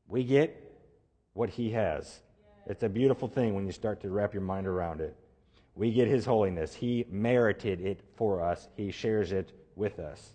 We 0.07 0.23
get 0.23 0.55
what 1.33 1.49
He 1.49 1.71
has. 1.71 2.21
It's 2.67 2.83
a 2.83 2.89
beautiful 2.89 3.27
thing 3.27 3.55
when 3.55 3.65
you 3.65 3.71
start 3.71 4.01
to 4.01 4.09
wrap 4.09 4.33
your 4.33 4.43
mind 4.43 4.67
around 4.67 5.01
it. 5.01 5.17
We 5.75 5.91
get 5.91 6.07
His 6.07 6.25
holiness. 6.25 6.73
He 6.73 7.05
merited 7.09 7.81
it 7.81 8.01
for 8.15 8.41
us, 8.41 8.67
He 8.75 8.91
shares 8.91 9.31
it 9.31 9.51
with 9.75 9.99
us. 9.99 10.33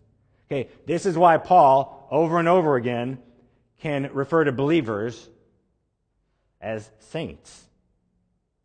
Okay, 0.51 0.69
this 0.87 1.05
is 1.05 1.17
why 1.17 1.37
Paul, 1.37 2.09
over 2.11 2.39
and 2.39 2.49
over 2.49 2.77
again, 2.77 3.19
can 3.81 4.11
refer 4.13 4.45
to 4.45 4.53
believers 4.53 5.29
as 6.61 6.91
saints. 6.99 7.65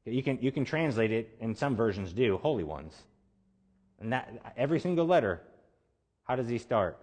You 0.06 0.24
can, 0.24 0.40
you 0.42 0.52
can 0.52 0.66
translate 0.66 1.12
it, 1.12 1.38
and 1.40 1.58
some 1.58 1.76
versions 1.76 2.12
do, 2.14 2.38
holy 2.38 2.64
ones. 2.64 2.94
And 4.00 4.12
that, 4.12 4.54
every 4.58 4.80
single 4.80 5.06
letter, 5.06 5.42
how 6.24 6.36
does 6.36 6.50
he 6.50 6.58
start? 6.58 6.98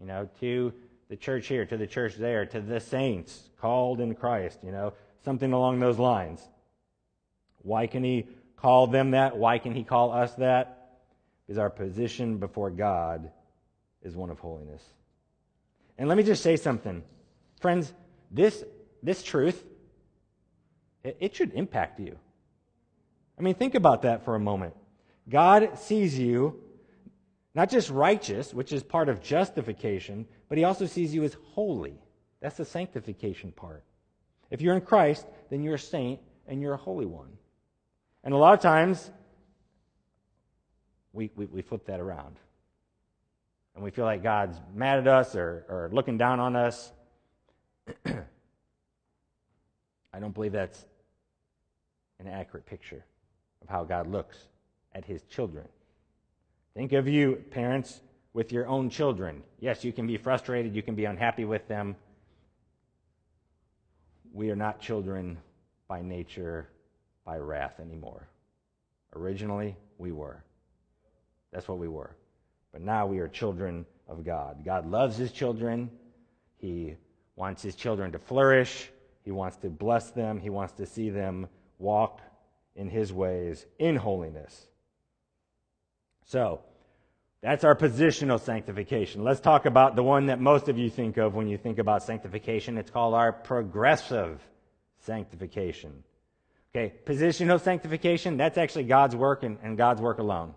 You 0.00 0.06
know, 0.06 0.28
to 0.40 0.72
the 1.08 1.16
church 1.16 1.46
here, 1.46 1.64
to 1.66 1.76
the 1.76 1.86
church 1.86 2.16
there, 2.16 2.44
to 2.46 2.60
the 2.60 2.80
saints 2.80 3.50
called 3.60 4.00
in 4.00 4.14
Christ, 4.14 4.58
you 4.62 4.72
know, 4.72 4.92
something 5.24 5.52
along 5.52 5.80
those 5.80 5.98
lines. 5.98 6.40
Why 7.62 7.86
can 7.86 8.02
he 8.02 8.26
call 8.60 8.86
them 8.86 9.12
that? 9.12 9.36
Why 9.36 9.58
can 9.58 9.74
he 9.74 9.84
call 9.84 10.12
us 10.12 10.34
that? 10.34 10.98
Because 11.46 11.58
our 11.58 11.70
position 11.70 12.38
before 12.38 12.70
God 12.70 13.30
is 14.02 14.14
one 14.14 14.30
of 14.30 14.38
holiness. 14.38 14.82
And 15.96 16.08
let 16.08 16.16
me 16.16 16.24
just 16.24 16.42
say 16.42 16.56
something. 16.56 17.02
Friends, 17.60 17.92
this, 18.30 18.64
this 19.02 19.22
truth, 19.22 19.64
it, 21.02 21.16
it 21.20 21.34
should 21.34 21.52
impact 21.54 22.00
you. 22.00 22.18
I 23.38 23.42
mean, 23.42 23.54
think 23.54 23.74
about 23.74 24.02
that 24.02 24.24
for 24.24 24.34
a 24.34 24.40
moment. 24.40 24.74
God 25.28 25.78
sees 25.78 26.18
you 26.18 26.60
not 27.54 27.70
just 27.70 27.90
righteous, 27.90 28.54
which 28.54 28.72
is 28.72 28.82
part 28.82 29.08
of 29.08 29.20
justification, 29.20 30.26
but 30.48 30.58
he 30.58 30.64
also 30.64 30.86
sees 30.86 31.14
you 31.14 31.24
as 31.24 31.36
holy. 31.52 32.00
That's 32.40 32.56
the 32.56 32.64
sanctification 32.64 33.52
part. 33.52 33.84
If 34.50 34.60
you're 34.60 34.76
in 34.76 34.80
Christ, 34.80 35.26
then 35.50 35.62
you're 35.62 35.74
a 35.74 35.78
saint 35.78 36.20
and 36.46 36.62
you're 36.62 36.74
a 36.74 36.78
holy 36.78 37.06
one. 37.06 37.30
And 38.28 38.34
a 38.34 38.36
lot 38.36 38.52
of 38.52 38.60
times, 38.60 39.10
we, 41.14 41.30
we, 41.34 41.46
we 41.46 41.62
flip 41.62 41.86
that 41.86 41.98
around 41.98 42.36
and 43.74 43.82
we 43.82 43.90
feel 43.90 44.04
like 44.04 44.22
God's 44.22 44.60
mad 44.74 44.98
at 44.98 45.08
us 45.08 45.34
or, 45.34 45.64
or 45.66 45.88
looking 45.94 46.18
down 46.18 46.38
on 46.38 46.54
us. 46.54 46.92
I 48.04 48.20
don't 50.20 50.34
believe 50.34 50.52
that's 50.52 50.84
an 52.20 52.28
accurate 52.28 52.66
picture 52.66 53.02
of 53.62 53.70
how 53.70 53.84
God 53.84 54.06
looks 54.06 54.36
at 54.94 55.06
his 55.06 55.22
children. 55.22 55.66
Think 56.74 56.92
of 56.92 57.08
you, 57.08 57.42
parents, 57.50 58.02
with 58.34 58.52
your 58.52 58.66
own 58.66 58.90
children. 58.90 59.42
Yes, 59.58 59.84
you 59.84 59.92
can 59.94 60.06
be 60.06 60.18
frustrated, 60.18 60.76
you 60.76 60.82
can 60.82 60.94
be 60.94 61.06
unhappy 61.06 61.46
with 61.46 61.66
them. 61.66 61.96
We 64.34 64.50
are 64.50 64.56
not 64.56 64.82
children 64.82 65.38
by 65.88 66.02
nature, 66.02 66.68
by 67.28 67.36
wrath 67.36 67.78
anymore. 67.78 68.26
Originally, 69.14 69.76
we 69.98 70.12
were. 70.12 70.42
That's 71.52 71.68
what 71.68 71.76
we 71.76 71.86
were. 71.86 72.16
But 72.72 72.80
now 72.80 73.06
we 73.06 73.18
are 73.18 73.28
children 73.28 73.84
of 74.08 74.24
God. 74.24 74.64
God 74.64 74.90
loves 74.90 75.18
his 75.18 75.30
children. 75.30 75.90
He 76.56 76.94
wants 77.36 77.62
his 77.62 77.74
children 77.74 78.12
to 78.12 78.18
flourish. 78.18 78.88
He 79.26 79.30
wants 79.30 79.58
to 79.58 79.68
bless 79.68 80.10
them. 80.10 80.40
He 80.40 80.48
wants 80.48 80.72
to 80.74 80.86
see 80.86 81.10
them 81.10 81.48
walk 81.78 82.22
in 82.74 82.88
his 82.88 83.12
ways 83.12 83.66
in 83.78 83.96
holiness. 83.96 84.66
So, 86.24 86.62
that's 87.42 87.62
our 87.62 87.76
positional 87.76 88.40
sanctification. 88.40 89.22
Let's 89.22 89.40
talk 89.40 89.66
about 89.66 89.96
the 89.96 90.02
one 90.02 90.26
that 90.26 90.40
most 90.40 90.70
of 90.70 90.78
you 90.78 90.88
think 90.88 91.18
of 91.18 91.34
when 91.34 91.46
you 91.46 91.58
think 91.58 91.78
about 91.78 92.02
sanctification. 92.02 92.78
It's 92.78 92.90
called 92.90 93.12
our 93.12 93.32
progressive 93.32 94.40
sanctification. 95.00 96.04
Okay, 96.74 96.92
positional 97.06 97.60
sanctification, 97.60 98.36
that's 98.36 98.58
actually 98.58 98.84
God's 98.84 99.16
work 99.16 99.42
and, 99.42 99.58
and 99.62 99.76
God's 99.76 100.00
work 100.00 100.18
alone. 100.18 100.54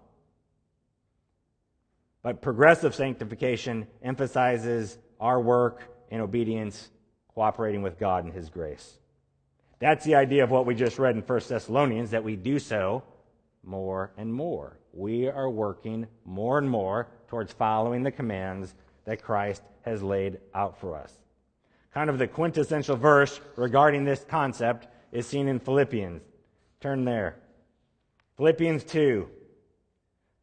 But 2.22 2.41
progressive 2.41 2.94
sanctification 2.94 3.88
emphasizes 4.03 4.98
our 5.20 5.39
work 5.39 5.84
in 6.10 6.20
obedience, 6.20 6.89
cooperating 7.34 7.82
with 7.82 7.98
God 7.98 8.25
and 8.25 8.34
His 8.34 8.50
grace. 8.50 8.98
That's 9.80 10.06
the 10.06 10.15
idea 10.15 10.44
of 10.44 10.51
what 10.51 10.65
we 10.65 10.75
just 10.75 11.00
read 11.00 11.15
in 11.15 11.22
1 11.22 11.41
Thessalonians, 11.48 12.12
that 12.12 12.24
we 12.24 12.36
do 12.36 12.60
so 12.60 13.03
more 13.63 14.12
and 14.18 14.32
more. 14.32 14.77
We 14.94 15.27
are 15.27 15.50
working 15.50 16.08
more 16.25 16.58
and 16.58 16.70
more 16.70 17.08
towards 17.30 17.53
following 17.53 18.03
the 18.03 18.12
commands 18.12 18.75
that 19.06 19.24
Christ 19.24 19.63
has 19.84 20.03
laid 20.03 20.39
out 20.53 20.80
for 20.80 20.96
us. 20.96 21.13
Kind 21.94 22.10
of 22.10 22.20
the 22.20 22.27
quintessential 22.27 22.96
verse 22.96 23.39
regarding 23.56 24.03
this 24.03 24.24
concept 24.30 24.88
is 25.12 25.27
seen 25.27 25.48
in 25.48 25.60
Philippians. 25.60 26.22
Turn 26.80 27.06
there. 27.06 27.38
Philippians 28.38 28.84
2, 28.86 29.27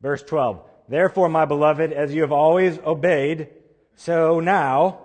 verse 0.01 0.23
12. 0.23 0.63
Therefore, 0.89 1.29
my 1.29 1.45
beloved, 1.45 1.93
as 1.93 2.15
you 2.15 2.23
have 2.23 2.33
always 2.33 2.79
obeyed, 2.79 3.49
so 3.97 4.41
now, 4.41 5.01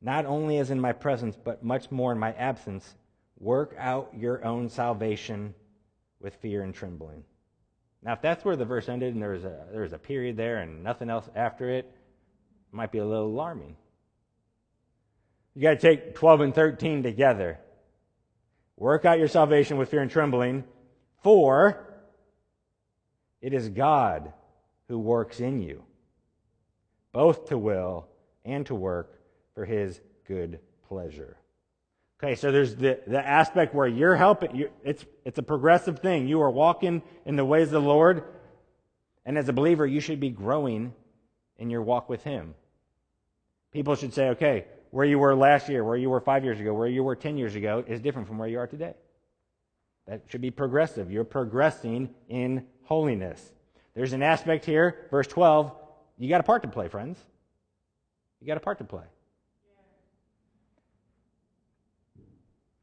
not 0.00 0.26
only 0.26 0.58
as 0.58 0.70
in 0.70 0.80
my 0.80 0.92
presence, 0.92 1.36
but 1.42 1.64
much 1.64 1.90
more 1.90 2.12
in 2.12 2.18
my 2.18 2.32
absence, 2.32 2.94
work 3.38 3.74
out 3.78 4.12
your 4.16 4.44
own 4.44 4.68
salvation 4.68 5.54
with 6.20 6.34
fear 6.36 6.62
and 6.62 6.74
trembling. 6.74 7.24
Now, 8.02 8.12
if 8.12 8.22
that's 8.22 8.44
where 8.44 8.56
the 8.56 8.64
verse 8.64 8.88
ended 8.88 9.14
and 9.14 9.22
there's 9.22 9.44
a, 9.44 9.66
there's 9.72 9.92
a 9.92 9.98
period 9.98 10.36
there 10.36 10.58
and 10.58 10.82
nothing 10.82 11.08
else 11.08 11.28
after 11.34 11.70
it, 11.70 11.86
it 11.86 12.74
might 12.74 12.92
be 12.92 12.98
a 12.98 13.06
little 13.06 13.26
alarming. 13.26 13.76
You 15.54 15.62
got 15.62 15.70
to 15.70 15.76
take 15.76 16.14
12 16.14 16.40
and 16.40 16.54
13 16.54 17.02
together. 17.02 17.58
Work 18.82 19.04
out 19.04 19.20
your 19.20 19.28
salvation 19.28 19.76
with 19.76 19.92
fear 19.92 20.00
and 20.00 20.10
trembling, 20.10 20.64
for 21.22 21.86
it 23.40 23.54
is 23.54 23.68
God 23.68 24.32
who 24.88 24.98
works 24.98 25.38
in 25.38 25.62
you, 25.62 25.84
both 27.12 27.46
to 27.50 27.58
will 27.58 28.08
and 28.44 28.66
to 28.66 28.74
work 28.74 29.20
for 29.54 29.64
his 29.64 30.00
good 30.26 30.58
pleasure. 30.88 31.36
Okay, 32.20 32.34
so 32.34 32.50
there's 32.50 32.74
the, 32.74 32.98
the 33.06 33.24
aspect 33.24 33.72
where 33.72 33.86
you're 33.86 34.16
helping. 34.16 34.56
You, 34.56 34.70
it's, 34.82 35.04
it's 35.24 35.38
a 35.38 35.44
progressive 35.44 36.00
thing. 36.00 36.26
You 36.26 36.42
are 36.42 36.50
walking 36.50 37.02
in 37.24 37.36
the 37.36 37.44
ways 37.44 37.68
of 37.68 37.80
the 37.80 37.80
Lord, 37.88 38.24
and 39.24 39.38
as 39.38 39.48
a 39.48 39.52
believer, 39.52 39.86
you 39.86 40.00
should 40.00 40.18
be 40.18 40.30
growing 40.30 40.92
in 41.56 41.70
your 41.70 41.82
walk 41.82 42.08
with 42.08 42.24
Him. 42.24 42.56
People 43.70 43.94
should 43.94 44.12
say, 44.12 44.30
okay, 44.30 44.64
where 44.92 45.06
you 45.06 45.18
were 45.18 45.34
last 45.34 45.70
year, 45.70 45.82
where 45.82 45.96
you 45.96 46.10
were 46.10 46.20
five 46.20 46.44
years 46.44 46.60
ago, 46.60 46.74
where 46.74 46.86
you 46.86 47.02
were 47.02 47.16
10 47.16 47.38
years 47.38 47.54
ago 47.54 47.82
is 47.88 47.98
different 48.00 48.28
from 48.28 48.36
where 48.36 48.46
you 48.46 48.58
are 48.58 48.66
today. 48.66 48.92
That 50.06 50.22
should 50.28 50.42
be 50.42 50.50
progressive. 50.50 51.10
You're 51.10 51.24
progressing 51.24 52.10
in 52.28 52.66
holiness. 52.84 53.52
There's 53.94 54.12
an 54.12 54.22
aspect 54.22 54.66
here, 54.66 55.06
verse 55.10 55.26
12, 55.26 55.72
you 56.18 56.28
got 56.28 56.40
a 56.40 56.44
part 56.44 56.60
to 56.62 56.68
play, 56.68 56.88
friends. 56.88 57.18
You 58.40 58.46
got 58.46 58.58
a 58.58 58.60
part 58.60 58.78
to 58.78 58.84
play. 58.84 59.04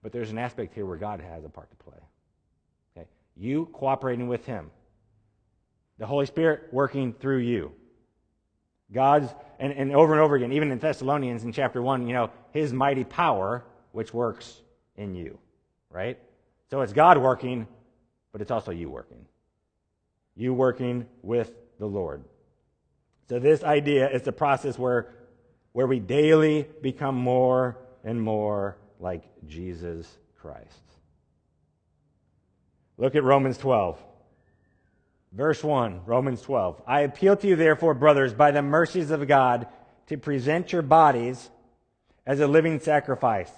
But 0.01 0.11
there's 0.11 0.31
an 0.31 0.39
aspect 0.39 0.73
here 0.73 0.87
where 0.87 0.97
God 0.97 1.21
has 1.21 1.45
a 1.45 1.49
part 1.49 1.69
to 1.69 1.77
play. 1.77 1.97
Okay? 2.97 3.07
You 3.35 3.69
cooperating 3.71 4.27
with 4.27 4.47
Him. 4.47 4.71
The 5.99 6.07
Holy 6.07 6.25
Spirit 6.25 6.69
working 6.71 7.13
through 7.13 7.39
you. 7.39 7.71
God's, 8.91 9.33
and, 9.59 9.71
and 9.73 9.95
over 9.95 10.13
and 10.13 10.21
over 10.21 10.35
again, 10.35 10.51
even 10.51 10.71
in 10.71 10.79
Thessalonians 10.79 11.43
in 11.43 11.51
chapter 11.51 11.81
1, 11.81 12.07
you 12.07 12.13
know, 12.13 12.31
his 12.51 12.73
mighty 12.73 13.03
power 13.03 13.63
which 13.91 14.13
works 14.13 14.61
in 14.95 15.15
you, 15.15 15.37
right? 15.89 16.17
So 16.69 16.81
it's 16.81 16.93
God 16.93 17.17
working, 17.17 17.67
but 18.31 18.41
it's 18.41 18.51
also 18.51 18.71
you 18.71 18.89
working. 18.89 19.25
You 20.35 20.53
working 20.53 21.05
with 21.21 21.51
the 21.79 21.85
Lord. 21.85 22.23
So 23.27 23.39
this 23.39 23.63
idea 23.63 24.09
is 24.09 24.23
the 24.23 24.31
process 24.31 24.77
where, 24.77 25.13
where 25.73 25.87
we 25.87 25.99
daily 25.99 26.67
become 26.81 27.15
more 27.15 27.77
and 28.03 28.21
more 28.21 28.77
like 28.99 29.23
Jesus 29.47 30.07
Christ. 30.41 30.81
Look 32.97 33.15
at 33.15 33.23
Romans 33.23 33.57
12. 33.57 34.03
Verse 35.31 35.63
1, 35.63 36.01
Romans 36.05 36.41
12. 36.41 36.81
I 36.87 37.01
appeal 37.01 37.35
to 37.37 37.47
you, 37.47 37.55
therefore, 37.55 37.93
brothers, 37.93 38.33
by 38.33 38.51
the 38.51 38.61
mercies 38.61 39.11
of 39.11 39.27
God, 39.27 39.67
to 40.07 40.17
present 40.17 40.73
your 40.73 40.81
bodies 40.81 41.49
as 42.25 42.39
a 42.39 42.47
living 42.47 42.79
sacrifice. 42.79 43.51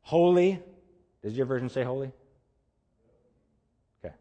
Holy. 0.00 0.62
Does 1.22 1.36
your 1.36 1.46
version 1.46 1.68
say 1.68 1.82
holy? 1.82 2.12
Okay. 4.04 4.14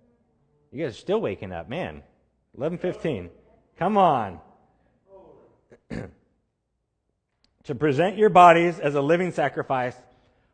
You 0.71 0.83
guys 0.83 0.95
are 0.95 0.99
still 0.99 1.21
waking 1.21 1.51
up, 1.51 1.69
man. 1.69 2.03
11:15. 2.57 3.29
Come 3.77 3.97
on. 3.97 4.39
to 7.63 7.75
present 7.75 8.17
your 8.17 8.29
bodies 8.29 8.79
as 8.79 8.95
a 8.95 9.01
living 9.01 9.31
sacrifice, 9.31 9.95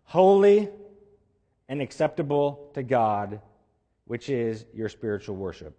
holy 0.04 0.70
and 1.70 1.82
acceptable 1.82 2.70
to 2.74 2.84
God, 2.84 3.42
which 4.12 4.28
is 4.28 4.66
your 4.74 4.90
spiritual 4.90 5.38
worship. 5.38 5.74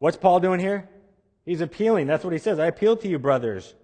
What's 0.00 0.18
Paul 0.18 0.38
doing 0.38 0.60
here? 0.60 0.86
He's 1.46 1.62
appealing. 1.62 2.06
That's 2.06 2.22
what 2.22 2.34
he 2.34 2.38
says. 2.38 2.58
I 2.58 2.66
appeal 2.66 2.94
to 2.98 3.08
you, 3.08 3.18
brothers. 3.18 3.74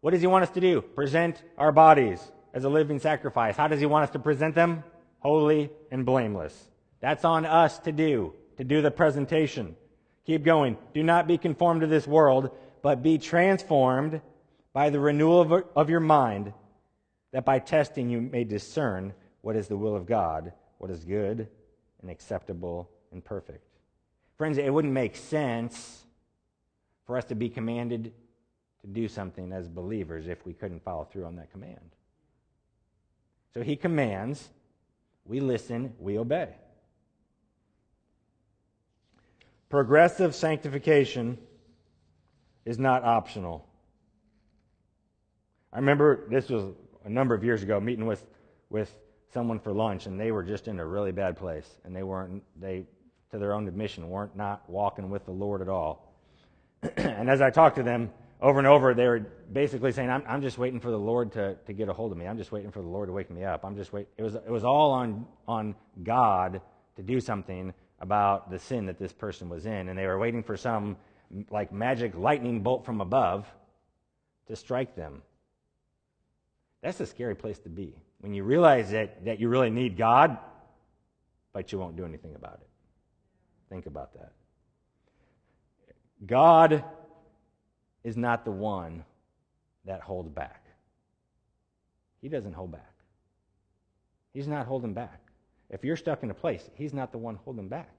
What 0.00 0.10
does 0.10 0.20
he 0.20 0.26
want 0.26 0.42
us 0.42 0.50
to 0.50 0.60
do? 0.60 0.82
Present 0.82 1.40
our 1.56 1.70
bodies 1.70 2.20
as 2.52 2.64
a 2.64 2.68
living 2.68 2.98
sacrifice. 2.98 3.56
How 3.56 3.68
does 3.68 3.78
he 3.78 3.86
want 3.86 4.02
us 4.02 4.10
to 4.14 4.18
present 4.18 4.56
them? 4.56 4.82
Holy 5.20 5.70
and 5.92 6.04
blameless. 6.04 6.60
That's 6.98 7.24
on 7.24 7.46
us 7.46 7.78
to 7.86 7.92
do, 7.92 8.34
to 8.56 8.64
do 8.64 8.82
the 8.82 8.90
presentation. 8.90 9.76
Keep 10.26 10.42
going. 10.42 10.76
Do 10.92 11.04
not 11.04 11.28
be 11.28 11.38
conformed 11.38 11.82
to 11.82 11.86
this 11.86 12.08
world, 12.08 12.50
but 12.82 13.00
be 13.00 13.18
transformed 13.18 14.22
by 14.72 14.90
the 14.90 14.98
renewal 14.98 15.40
of, 15.40 15.64
of 15.76 15.88
your 15.88 16.00
mind, 16.00 16.52
that 17.30 17.44
by 17.44 17.60
testing 17.60 18.10
you 18.10 18.20
may 18.20 18.42
discern 18.42 19.14
what 19.40 19.54
is 19.54 19.68
the 19.68 19.76
will 19.76 19.94
of 19.94 20.04
God, 20.04 20.52
what 20.78 20.90
is 20.90 21.04
good 21.04 21.46
and 22.02 22.10
acceptable 22.10 22.90
and 23.14 23.24
perfect. 23.24 23.64
Friends, 24.36 24.58
it 24.58 24.72
wouldn't 24.72 24.92
make 24.92 25.16
sense 25.16 26.04
for 27.06 27.16
us 27.16 27.24
to 27.26 27.34
be 27.34 27.48
commanded 27.48 28.12
to 28.82 28.86
do 28.86 29.08
something 29.08 29.52
as 29.52 29.68
believers 29.68 30.26
if 30.26 30.44
we 30.44 30.52
couldn't 30.52 30.82
follow 30.82 31.04
through 31.04 31.24
on 31.24 31.36
that 31.36 31.50
command. 31.50 31.90
So 33.54 33.62
he 33.62 33.76
commands, 33.76 34.50
we 35.24 35.40
listen, 35.40 35.94
we 35.98 36.18
obey. 36.18 36.48
Progressive 39.70 40.34
sanctification 40.34 41.38
is 42.64 42.78
not 42.78 43.04
optional. 43.04 43.66
I 45.72 45.78
remember 45.78 46.28
this 46.28 46.48
was 46.48 46.74
a 47.04 47.08
number 47.08 47.34
of 47.34 47.44
years 47.44 47.62
ago 47.62 47.80
meeting 47.80 48.06
with, 48.06 48.24
with 48.70 48.96
someone 49.32 49.58
for 49.58 49.72
lunch 49.72 50.06
and 50.06 50.18
they 50.18 50.30
were 50.30 50.42
just 50.42 50.68
in 50.68 50.78
a 50.78 50.86
really 50.86 51.12
bad 51.12 51.36
place 51.36 51.68
and 51.84 51.94
they 51.94 52.02
weren't 52.02 52.42
they 52.60 52.86
to 53.30 53.38
their 53.38 53.52
own 53.52 53.66
admission 53.68 54.08
weren't 54.08 54.36
not 54.36 54.68
walking 54.68 55.10
with 55.10 55.24
the 55.24 55.32
Lord 55.32 55.60
at 55.60 55.68
all. 55.68 56.14
and 56.96 57.28
as 57.28 57.40
I 57.40 57.50
talked 57.50 57.76
to 57.76 57.82
them 57.82 58.10
over 58.40 58.58
and 58.58 58.68
over, 58.68 58.94
they 58.94 59.06
were 59.06 59.20
basically 59.52 59.92
saying, 59.92 60.10
I'm, 60.10 60.22
I'm 60.28 60.42
just 60.42 60.58
waiting 60.58 60.80
for 60.80 60.90
the 60.90 60.98
Lord 60.98 61.32
to, 61.32 61.54
to 61.66 61.72
get 61.72 61.88
a 61.88 61.92
hold 61.92 62.12
of 62.12 62.18
me. 62.18 62.26
I'm 62.26 62.36
just 62.36 62.52
waiting 62.52 62.70
for 62.70 62.80
the 62.80 62.88
Lord 62.88 63.08
to 63.08 63.12
wake 63.12 63.30
me 63.30 63.44
up. 63.44 63.64
I'm 63.64 63.76
just 63.76 63.92
wait. 63.92 64.08
It 64.18 64.22
was, 64.22 64.34
it 64.34 64.50
was 64.50 64.64
all 64.64 64.92
on, 64.92 65.26
on 65.48 65.74
God 66.02 66.60
to 66.96 67.02
do 67.02 67.20
something 67.20 67.72
about 68.00 68.50
the 68.50 68.58
sin 68.58 68.86
that 68.86 68.98
this 68.98 69.12
person 69.12 69.48
was 69.48 69.66
in. 69.66 69.88
And 69.88 69.98
they 69.98 70.06
were 70.06 70.18
waiting 70.18 70.42
for 70.42 70.56
some 70.56 70.96
like 71.50 71.72
magic 71.72 72.14
lightning 72.14 72.62
bolt 72.62 72.84
from 72.84 73.00
above 73.00 73.46
to 74.46 74.56
strike 74.56 74.94
them. 74.94 75.22
That's 76.82 77.00
a 77.00 77.06
scary 77.06 77.34
place 77.34 77.58
to 77.60 77.70
be. 77.70 77.94
When 78.20 78.34
you 78.34 78.44
realize 78.44 78.90
that, 78.90 79.24
that 79.24 79.40
you 79.40 79.48
really 79.48 79.70
need 79.70 79.96
God, 79.96 80.36
but 81.52 81.72
you 81.72 81.78
won't 81.78 81.96
do 81.96 82.04
anything 82.04 82.34
about 82.34 82.60
it. 82.60 82.68
Think 83.74 83.86
about 83.86 84.12
that. 84.14 84.30
God 86.24 86.84
is 88.04 88.16
not 88.16 88.44
the 88.44 88.52
one 88.52 89.02
that 89.84 90.00
holds 90.00 90.28
back. 90.28 90.64
He 92.22 92.28
doesn't 92.28 92.52
hold 92.52 92.70
back. 92.70 92.94
He's 94.32 94.46
not 94.46 94.66
holding 94.66 94.94
back. 94.94 95.20
If 95.70 95.82
you're 95.82 95.96
stuck 95.96 96.22
in 96.22 96.30
a 96.30 96.34
place, 96.34 96.62
He's 96.76 96.94
not 96.94 97.10
the 97.10 97.18
one 97.18 97.34
holding 97.44 97.66
back. 97.66 97.90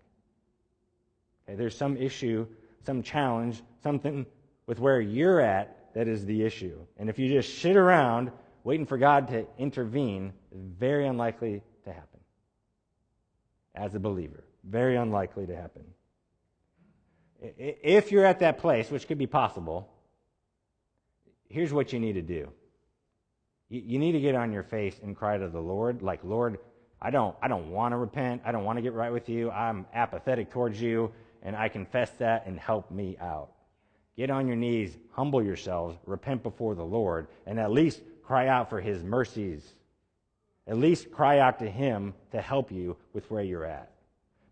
Okay, 1.43 1.57
there's 1.57 1.75
some 1.75 1.97
issue, 1.97 2.47
some 2.85 3.03
challenge, 3.03 3.61
something 3.83 4.25
with 4.67 4.79
where 4.79 5.01
you're 5.01 5.41
at 5.41 5.93
that 5.93 6.07
is 6.07 6.25
the 6.25 6.43
issue. 6.43 6.79
And 6.95 7.09
if 7.09 7.19
you 7.19 7.27
just 7.27 7.59
sit 7.59 7.75
around 7.75 8.31
waiting 8.63 8.85
for 8.85 8.97
God 8.97 9.27
to 9.27 9.45
intervene 9.57 10.31
is 10.53 10.61
very 10.61 11.05
unlikely 11.05 11.63
to 11.83 11.91
happen. 11.91 12.21
As 13.75 13.93
a 13.93 13.99
believer, 13.99 14.44
very 14.67 14.95
unlikely 14.95 15.45
to 15.47 15.55
happen. 15.55 15.83
If 17.41 18.11
you're 18.11 18.25
at 18.25 18.39
that 18.39 18.57
place, 18.57 18.89
which 18.89 19.07
could 19.07 19.17
be 19.17 19.27
possible, 19.27 19.89
here's 21.49 21.71
what 21.71 21.93
you 21.93 21.99
need 21.99 22.13
to 22.13 22.21
do. 22.21 22.49
You 23.69 23.99
need 23.99 24.13
to 24.13 24.19
get 24.19 24.35
on 24.35 24.51
your 24.51 24.63
face 24.63 24.99
and 25.03 25.15
cry 25.15 25.37
to 25.37 25.47
the 25.47 25.59
Lord, 25.59 26.01
like, 26.01 26.23
Lord, 26.23 26.59
I 27.01 27.11
don't, 27.11 27.35
I 27.41 27.47
don't 27.47 27.71
want 27.71 27.91
to 27.91 27.97
repent. 27.97 28.41
I 28.45 28.51
don't 28.51 28.63
want 28.63 28.77
to 28.77 28.81
get 28.81 28.93
right 28.93 29.11
with 29.11 29.27
you. 29.29 29.51
I'm 29.51 29.85
apathetic 29.93 30.49
towards 30.49 30.81
you, 30.81 31.11
and 31.43 31.55
I 31.55 31.69
confess 31.69 32.09
that 32.19 32.45
and 32.47 32.59
help 32.59 32.89
me 32.89 33.17
out. 33.19 33.49
Get 34.17 34.29
on 34.29 34.47
your 34.47 34.55
knees, 34.55 34.97
humble 35.11 35.43
yourselves, 35.43 35.97
repent 36.05 36.41
before 36.41 36.73
the 36.73 36.85
Lord, 36.85 37.27
and 37.45 37.59
at 37.59 37.71
least 37.71 38.01
cry 38.23 38.47
out 38.47 38.69
for 38.69 38.79
his 38.79 39.03
mercies. 39.03 39.73
At 40.67 40.77
least 40.77 41.11
cry 41.11 41.39
out 41.39 41.59
to 41.59 41.69
him 41.69 42.13
to 42.31 42.41
help 42.41 42.71
you 42.71 42.97
with 43.13 43.29
where 43.29 43.43
you're 43.43 43.65
at. 43.65 43.91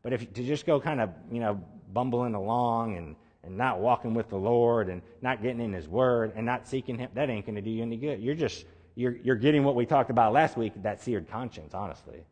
But 0.04 0.14
if 0.14 0.34
to 0.34 0.44
just 0.44 0.66
go 0.66 0.80
kind 0.80 1.02
of, 1.02 1.10
you 1.32 1.40
know, 1.40 1.64
bumbling 1.94 2.36
along 2.36 2.98
and, 2.98 3.16
and 3.44 3.58
not 3.58 3.80
walking 3.80 4.14
with 4.14 4.30
the 4.30 4.38
Lord 4.38 4.90
and 4.90 5.02
not 5.22 5.42
getting 5.42 5.62
in 5.62 5.74
his 5.74 5.88
word 5.88 6.34
and 6.36 6.46
not 6.46 6.68
seeking 6.68 6.98
him, 6.98 7.10
that 7.14 7.30
ain't 7.30 7.46
going 7.46 7.56
to 7.56 7.62
do 7.62 7.70
you 7.70 7.82
any 7.82 7.98
good. 7.98 8.22
You're 8.22 8.36
just, 8.36 8.66
you're, 8.96 9.16
you're 9.18 9.36
getting 9.36 9.64
what 9.64 9.76
we 9.76 9.86
talked 9.86 10.10
about 10.10 10.34
last 10.34 10.58
week, 10.58 10.74
that 10.84 11.02
seared 11.02 11.30
conscience, 11.30 11.74
honestly. 11.74 12.24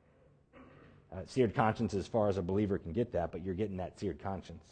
Uh, 1.14 1.22
seared 1.26 1.56
conscience 1.56 1.94
as 1.94 2.08
far 2.08 2.30
as 2.30 2.38
a 2.38 2.42
believer 2.42 2.78
can 2.78 2.94
get 2.94 3.14
that, 3.14 3.32
but 3.32 3.44
you're 3.44 3.56
getting 3.56 3.78
that 3.78 4.00
seared 4.00 4.22
conscience. 4.22 4.64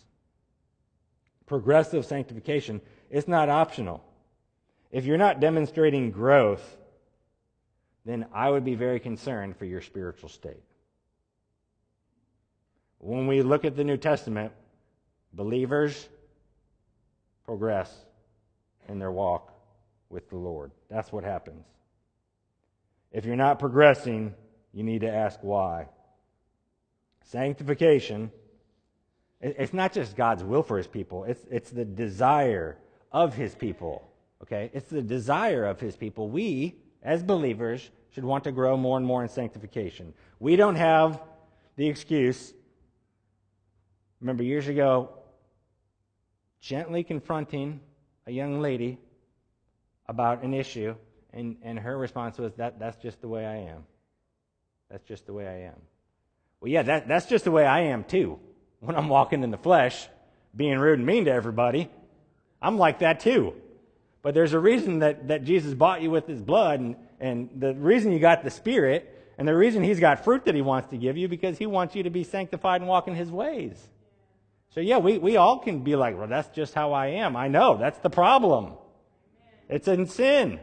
Progressive 1.45 2.05
sanctification, 2.05 2.79
it's 3.09 3.27
not 3.27 3.49
optional. 3.49 4.03
If 4.91 5.05
you're 5.05 5.17
not 5.17 5.39
demonstrating 5.39 6.11
growth, 6.11 6.77
then 8.05 8.25
I 8.33 8.49
would 8.49 8.63
be 8.63 8.75
very 8.75 8.99
concerned 8.99 9.57
for 9.57 9.65
your 9.65 9.81
spiritual 9.81 10.29
state. 10.29 10.63
When 12.99 13.27
we 13.27 13.41
look 13.41 13.65
at 13.65 13.75
the 13.75 13.83
New 13.83 13.97
Testament, 13.97 14.51
believers 15.33 16.07
progress 17.45 17.93
in 18.87 18.99
their 18.99 19.11
walk 19.11 19.53
with 20.09 20.29
the 20.29 20.37
Lord. 20.37 20.71
That's 20.89 21.11
what 21.11 21.23
happens. 21.23 21.65
If 23.11 23.25
you're 23.25 23.35
not 23.35 23.57
progressing, 23.57 24.35
you 24.73 24.83
need 24.83 25.01
to 25.01 25.09
ask 25.09 25.39
why. 25.41 25.87
Sanctification, 27.23 28.31
it's 29.41 29.73
not 29.73 29.93
just 29.93 30.15
God's 30.15 30.43
will 30.43 30.63
for 30.63 30.77
his 30.77 30.87
people, 30.87 31.23
it's, 31.23 31.45
it's 31.49 31.69
the 31.69 31.85
desire 31.85 32.77
of 33.11 33.33
his 33.33 33.55
people. 33.55 34.11
Okay? 34.43 34.69
It's 34.73 34.89
the 34.89 35.01
desire 35.01 35.65
of 35.65 35.79
his 35.79 35.95
people. 35.95 36.29
We, 36.29 36.75
as 37.03 37.23
believers, 37.23 37.89
should 38.11 38.25
want 38.25 38.43
to 38.43 38.51
grow 38.51 38.77
more 38.77 38.97
and 38.97 39.05
more 39.05 39.23
in 39.23 39.29
sanctification. 39.29 40.13
We 40.39 40.55
don't 40.55 40.75
have 40.75 41.21
the 41.75 41.87
excuse. 41.87 42.53
Remember 44.21 44.43
years 44.43 44.67
ago, 44.67 45.09
gently 46.61 47.03
confronting 47.03 47.79
a 48.27 48.31
young 48.31 48.59
lady 48.61 48.97
about 50.07 50.43
an 50.43 50.53
issue, 50.53 50.95
and, 51.33 51.57
and 51.61 51.79
her 51.79 51.97
response 51.97 52.37
was, 52.37 52.53
that, 52.55 52.79
That's 52.79 52.97
just 53.01 53.21
the 53.21 53.27
way 53.27 53.45
I 53.45 53.57
am. 53.71 53.85
That's 54.89 55.03
just 55.03 55.25
the 55.25 55.33
way 55.33 55.47
I 55.47 55.67
am. 55.67 55.79
Well, 56.59 56.71
yeah, 56.71 56.83
that, 56.83 57.07
that's 57.07 57.27
just 57.27 57.45
the 57.45 57.51
way 57.51 57.65
I 57.65 57.81
am 57.81 58.03
too. 58.03 58.39
When 58.79 58.95
I'm 58.95 59.07
walking 59.07 59.43
in 59.43 59.51
the 59.51 59.57
flesh, 59.57 60.07
being 60.55 60.79
rude 60.79 60.99
and 60.99 61.05
mean 61.05 61.25
to 61.25 61.31
everybody, 61.31 61.89
I'm 62.61 62.77
like 62.77 62.99
that 62.99 63.19
too. 63.19 63.53
But 64.21 64.33
there's 64.33 64.53
a 64.53 64.59
reason 64.59 64.99
that, 64.99 65.29
that 65.29 65.43
Jesus 65.43 65.73
bought 65.73 66.01
you 66.01 66.11
with 66.11 66.27
his 66.27 66.41
blood, 66.41 66.79
and, 66.79 66.95
and 67.19 67.49
the 67.55 67.73
reason 67.73 68.11
you 68.11 68.19
got 68.19 68.43
the 68.43 68.49
Spirit, 68.49 69.33
and 69.37 69.47
the 69.47 69.55
reason 69.55 69.83
he's 69.83 69.99
got 69.99 70.25
fruit 70.25 70.45
that 70.45 70.55
he 70.55 70.61
wants 70.61 70.89
to 70.89 70.97
give 70.97 71.15
you, 71.17 71.27
because 71.29 71.57
he 71.57 71.65
wants 71.65 71.95
you 71.95 72.03
to 72.03 72.09
be 72.09 72.23
sanctified 72.23 72.81
and 72.81 72.89
walk 72.89 73.07
in 73.07 73.15
his 73.15 73.31
ways. 73.31 73.77
So, 74.71 74.81
yeah, 74.81 74.97
we, 74.97 75.17
we 75.17 75.37
all 75.37 75.59
can 75.59 75.83
be 75.83 75.95
like, 75.95 76.17
well, 76.17 76.27
that's 76.27 76.49
just 76.49 76.73
how 76.73 76.93
I 76.93 77.07
am. 77.07 77.35
I 77.35 77.47
know, 77.47 77.77
that's 77.77 77.99
the 77.99 78.09
problem. 78.09 78.73
It's 79.67 79.87
in 79.87 80.07
sin. 80.07 80.59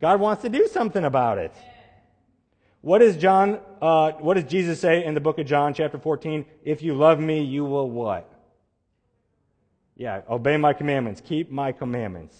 God 0.00 0.20
wants 0.20 0.42
to 0.42 0.48
do 0.48 0.68
something 0.68 1.04
about 1.04 1.38
it. 1.38 1.52
What 2.80 2.98
does 2.98 3.16
John, 3.16 3.60
uh, 3.82 4.12
what 4.12 4.34
does 4.34 4.44
Jesus 4.44 4.80
say 4.80 5.04
in 5.04 5.14
the 5.14 5.20
book 5.20 5.38
of 5.38 5.46
John, 5.46 5.74
chapter 5.74 5.98
14? 5.98 6.46
If 6.64 6.82
you 6.82 6.94
love 6.94 7.18
me, 7.18 7.42
you 7.42 7.64
will 7.64 7.90
what? 7.90 8.32
Yeah, 9.96 10.22
obey 10.30 10.56
my 10.56 10.72
commandments. 10.72 11.20
Keep 11.20 11.50
my 11.50 11.72
commandments. 11.72 12.36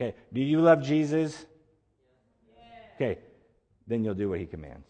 Okay, 0.00 0.16
do 0.32 0.40
you 0.40 0.60
love 0.60 0.82
Jesus? 0.82 1.46
Okay, 2.96 3.18
then 3.86 4.02
you'll 4.04 4.14
do 4.14 4.28
what 4.28 4.40
he 4.40 4.46
commands. 4.46 4.86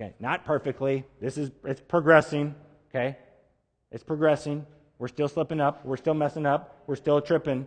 Okay, 0.00 0.14
not 0.18 0.44
perfectly. 0.44 1.04
This 1.20 1.38
is, 1.38 1.52
it's 1.64 1.80
progressing. 1.80 2.56
Okay, 2.90 3.16
it's 3.92 4.02
progressing. 4.02 4.66
We're 4.98 5.08
still 5.08 5.28
slipping 5.28 5.60
up. 5.60 5.84
We're 5.84 5.96
still 5.96 6.14
messing 6.14 6.46
up. 6.46 6.82
We're 6.86 6.96
still 6.96 7.20
tripping. 7.20 7.66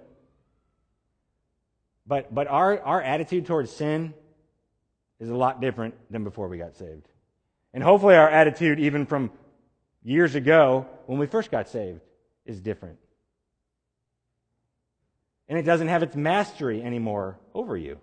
But, 2.08 2.34
but 2.34 2.48
our, 2.48 2.80
our 2.82 3.02
attitude 3.02 3.46
towards 3.46 3.72
sin 3.72 4.14
is 5.20 5.30
a 5.30 5.36
lot 5.36 5.62
different 5.62 5.96
than 6.12 6.24
before 6.24 6.48
we 6.48 6.58
got 6.58 6.76
saved. 6.76 7.08
And 7.74 7.84
hopefully, 7.84 8.16
our 8.16 8.30
attitude, 8.30 8.80
even 8.80 9.06
from 9.06 9.32
years 10.04 10.36
ago 10.36 10.88
when 11.08 11.20
we 11.20 11.28
first 11.28 11.52
got 11.52 11.68
saved, 11.68 12.02
is 12.46 12.60
different. 12.62 12.98
And 15.48 15.60
it 15.60 15.64
doesn't 15.64 15.90
have 15.90 16.04
its 16.04 16.16
mastery 16.16 16.82
anymore 16.82 17.38
over 17.54 17.78
you. 17.78 18.00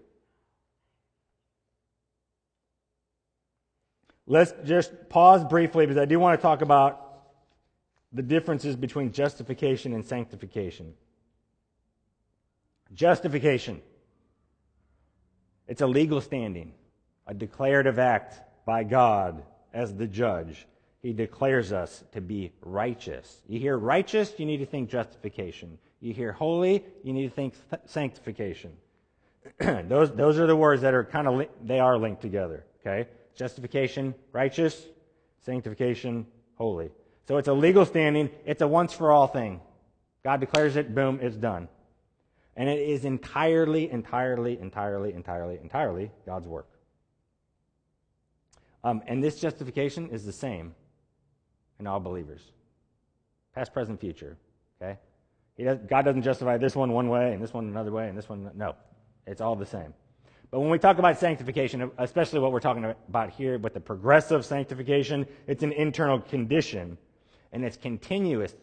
Let's 4.27 4.53
just 4.65 4.93
pause 5.09 5.45
briefly 5.45 5.87
because 5.87 6.01
I 6.01 6.05
do 6.05 6.21
want 6.21 6.39
to 6.39 6.43
talk 6.43 6.63
about 6.63 7.02
the 8.13 8.23
differences 8.23 8.77
between 8.77 9.13
justification 9.13 9.93
and 9.95 10.05
sanctification. 10.05 10.95
Justification. 12.93 13.81
It's 15.67 15.81
a 15.81 15.87
legal 15.87 16.21
standing, 16.21 16.73
a 17.27 17.33
declarative 17.33 17.99
act 17.99 18.41
by 18.67 18.85
God 18.85 19.43
as 19.73 19.95
the 19.95 20.07
judge. 20.07 20.67
He 21.01 21.13
declares 21.13 21.73
us 21.73 22.05
to 22.13 22.21
be 22.21 22.53
righteous. 22.61 23.41
You 23.49 23.59
hear 23.59 23.77
righteous, 23.77 24.35
you 24.39 24.47
need 24.47 24.59
to 24.59 24.67
think 24.67 24.91
justification. 24.91 25.79
You 26.01 26.13
hear 26.13 26.33
holy, 26.33 26.85
you 27.03 27.13
need 27.13 27.29
to 27.29 27.35
think 27.35 27.55
sanctification. 27.87 28.73
those, 29.59 30.13
those 30.13 30.39
are 30.39 30.47
the 30.47 30.57
words 30.57 30.83
that 30.83 30.95
are 30.95 31.05
kind 31.05 31.27
of, 31.27 31.35
li- 31.35 31.49
they 31.65 31.81
are 31.81 31.97
linked 31.97 32.21
together, 32.21 32.65
okay? 32.81 33.09
Justification, 33.35 34.15
righteous. 34.33 34.87
Sanctification, 35.45 36.27
holy. 36.55 36.91
So 37.29 37.37
it's 37.37 37.49
a 37.49 37.53
legal 37.53 37.85
standing. 37.87 38.31
It's 38.45 38.63
a 38.63 38.69
once 38.69 38.93
for 38.93 39.13
all 39.13 39.27
thing. 39.27 39.61
God 40.25 40.41
declares 40.41 40.77
it, 40.77 40.95
boom, 40.95 41.19
it's 41.23 41.37
done. 41.37 41.69
And 42.57 42.69
it 42.69 42.81
is 42.81 43.05
entirely, 43.05 43.91
entirely, 43.91 44.59
entirely, 44.61 45.15
entirely, 45.15 45.59
entirely 45.63 46.11
God's 46.27 46.47
work. 46.47 46.69
Um, 48.85 49.03
and 49.07 49.23
this 49.23 49.41
justification 49.41 50.11
is 50.11 50.25
the 50.25 50.33
same 50.33 50.75
in 51.79 51.87
all 51.87 52.01
believers 52.01 52.43
past, 53.55 53.73
present, 53.73 54.01
future. 54.01 54.37
Okay? 54.81 54.99
Does, 55.59 55.79
God 55.89 56.05
doesn't 56.05 56.23
justify 56.23 56.57
this 56.57 56.75
one 56.75 56.93
one 56.93 57.09
way 57.09 57.33
and 57.33 57.43
this 57.43 57.53
one 57.53 57.67
another 57.67 57.93
way 57.93 58.09
and 58.09 58.17
this 58.17 58.29
one. 58.29 58.51
No. 58.55 58.75
It's 59.27 59.41
all 59.41 59.55
the 59.55 59.67
same. 59.67 59.95
But 60.51 60.61
when 60.61 60.71
we 60.71 60.79
talk 60.79 60.99
about 60.99 61.19
sanctification, 61.19 61.91
especially 61.99 62.41
what 62.41 62.53
we're 62.53 62.61
talking 62.61 62.85
about 62.85 63.31
here 63.31 63.59
with 63.59 63.75
the 63.75 63.81
progressive 63.81 64.45
sanctification, 64.45 65.27
it's 65.47 65.63
an 65.63 65.73
internal 65.73 66.21
condition 66.21 66.99
and 67.53 67.65
it's 67.65 67.77
continuous 67.77 68.55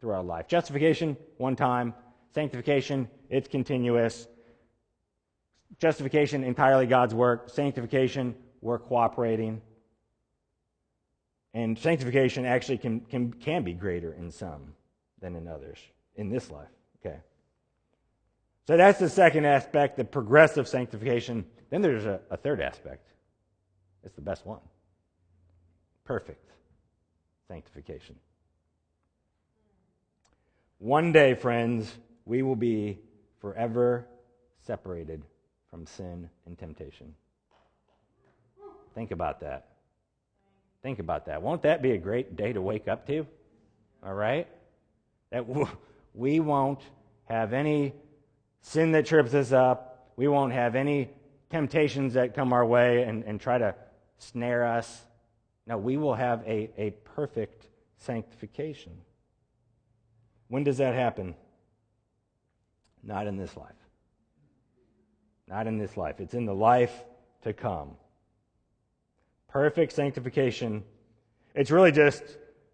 through 0.00 0.10
our 0.10 0.22
life. 0.22 0.48
Justification, 0.48 1.16
one 1.38 1.56
time. 1.56 1.94
Sanctification, 2.34 3.08
it's 3.28 3.48
continuous. 3.48 4.26
Justification, 5.78 6.44
entirely 6.44 6.86
God's 6.86 7.14
work. 7.14 7.50
Sanctification, 7.50 8.34
we're 8.60 8.78
cooperating. 8.78 9.60
And 11.54 11.78
sanctification 11.78 12.46
actually 12.46 12.78
can, 12.78 13.00
can, 13.00 13.32
can 13.32 13.62
be 13.62 13.74
greater 13.74 14.12
in 14.14 14.30
some 14.30 14.74
than 15.20 15.36
in 15.36 15.46
others 15.46 15.78
in 16.16 16.30
this 16.30 16.50
life. 16.50 16.68
Okay. 17.04 17.18
So 18.66 18.76
that's 18.76 18.98
the 18.98 19.10
second 19.10 19.44
aspect, 19.44 19.96
the 19.96 20.04
progressive 20.04 20.66
sanctification. 20.66 21.44
Then 21.70 21.82
there's 21.82 22.06
a, 22.06 22.20
a 22.30 22.36
third 22.36 22.60
aspect. 22.60 23.08
It's 24.04 24.14
the 24.14 24.22
best 24.22 24.46
one 24.46 24.60
perfect 26.04 26.50
sanctification. 27.48 28.16
One 30.82 31.12
day, 31.12 31.34
friends, 31.34 31.96
we 32.24 32.42
will 32.42 32.56
be 32.56 32.98
forever 33.40 34.04
separated 34.66 35.22
from 35.70 35.86
sin 35.86 36.28
and 36.44 36.58
temptation. 36.58 37.14
Think 38.92 39.12
about 39.12 39.38
that. 39.42 39.68
Think 40.82 40.98
about 40.98 41.26
that. 41.26 41.40
Won't 41.40 41.62
that 41.62 41.82
be 41.82 41.92
a 41.92 41.98
great 41.98 42.34
day 42.34 42.52
to 42.52 42.60
wake 42.60 42.88
up 42.88 43.06
to? 43.06 43.28
All 44.04 44.12
right? 44.12 44.48
That 45.30 45.46
we 46.14 46.40
won't 46.40 46.80
have 47.26 47.52
any 47.52 47.94
sin 48.62 48.90
that 48.90 49.06
trips 49.06 49.34
us 49.34 49.52
up. 49.52 50.10
We 50.16 50.26
won't 50.26 50.52
have 50.52 50.74
any 50.74 51.10
temptations 51.48 52.14
that 52.14 52.34
come 52.34 52.52
our 52.52 52.66
way 52.66 53.04
and, 53.04 53.22
and 53.22 53.40
try 53.40 53.56
to 53.56 53.76
snare 54.18 54.66
us. 54.66 55.04
No, 55.64 55.78
we 55.78 55.96
will 55.96 56.16
have 56.16 56.42
a, 56.44 56.70
a 56.76 56.90
perfect 57.14 57.68
sanctification. 57.98 58.94
When 60.52 60.64
does 60.64 60.76
that 60.76 60.94
happen? 60.94 61.34
Not 63.02 63.26
in 63.26 63.38
this 63.38 63.56
life. 63.56 63.72
Not 65.48 65.66
in 65.66 65.78
this 65.78 65.96
life. 65.96 66.20
It's 66.20 66.34
in 66.34 66.44
the 66.44 66.54
life 66.54 66.92
to 67.44 67.54
come. 67.54 67.92
Perfect 69.48 69.94
sanctification. 69.94 70.84
It's 71.54 71.70
really 71.70 71.90
just 71.90 72.22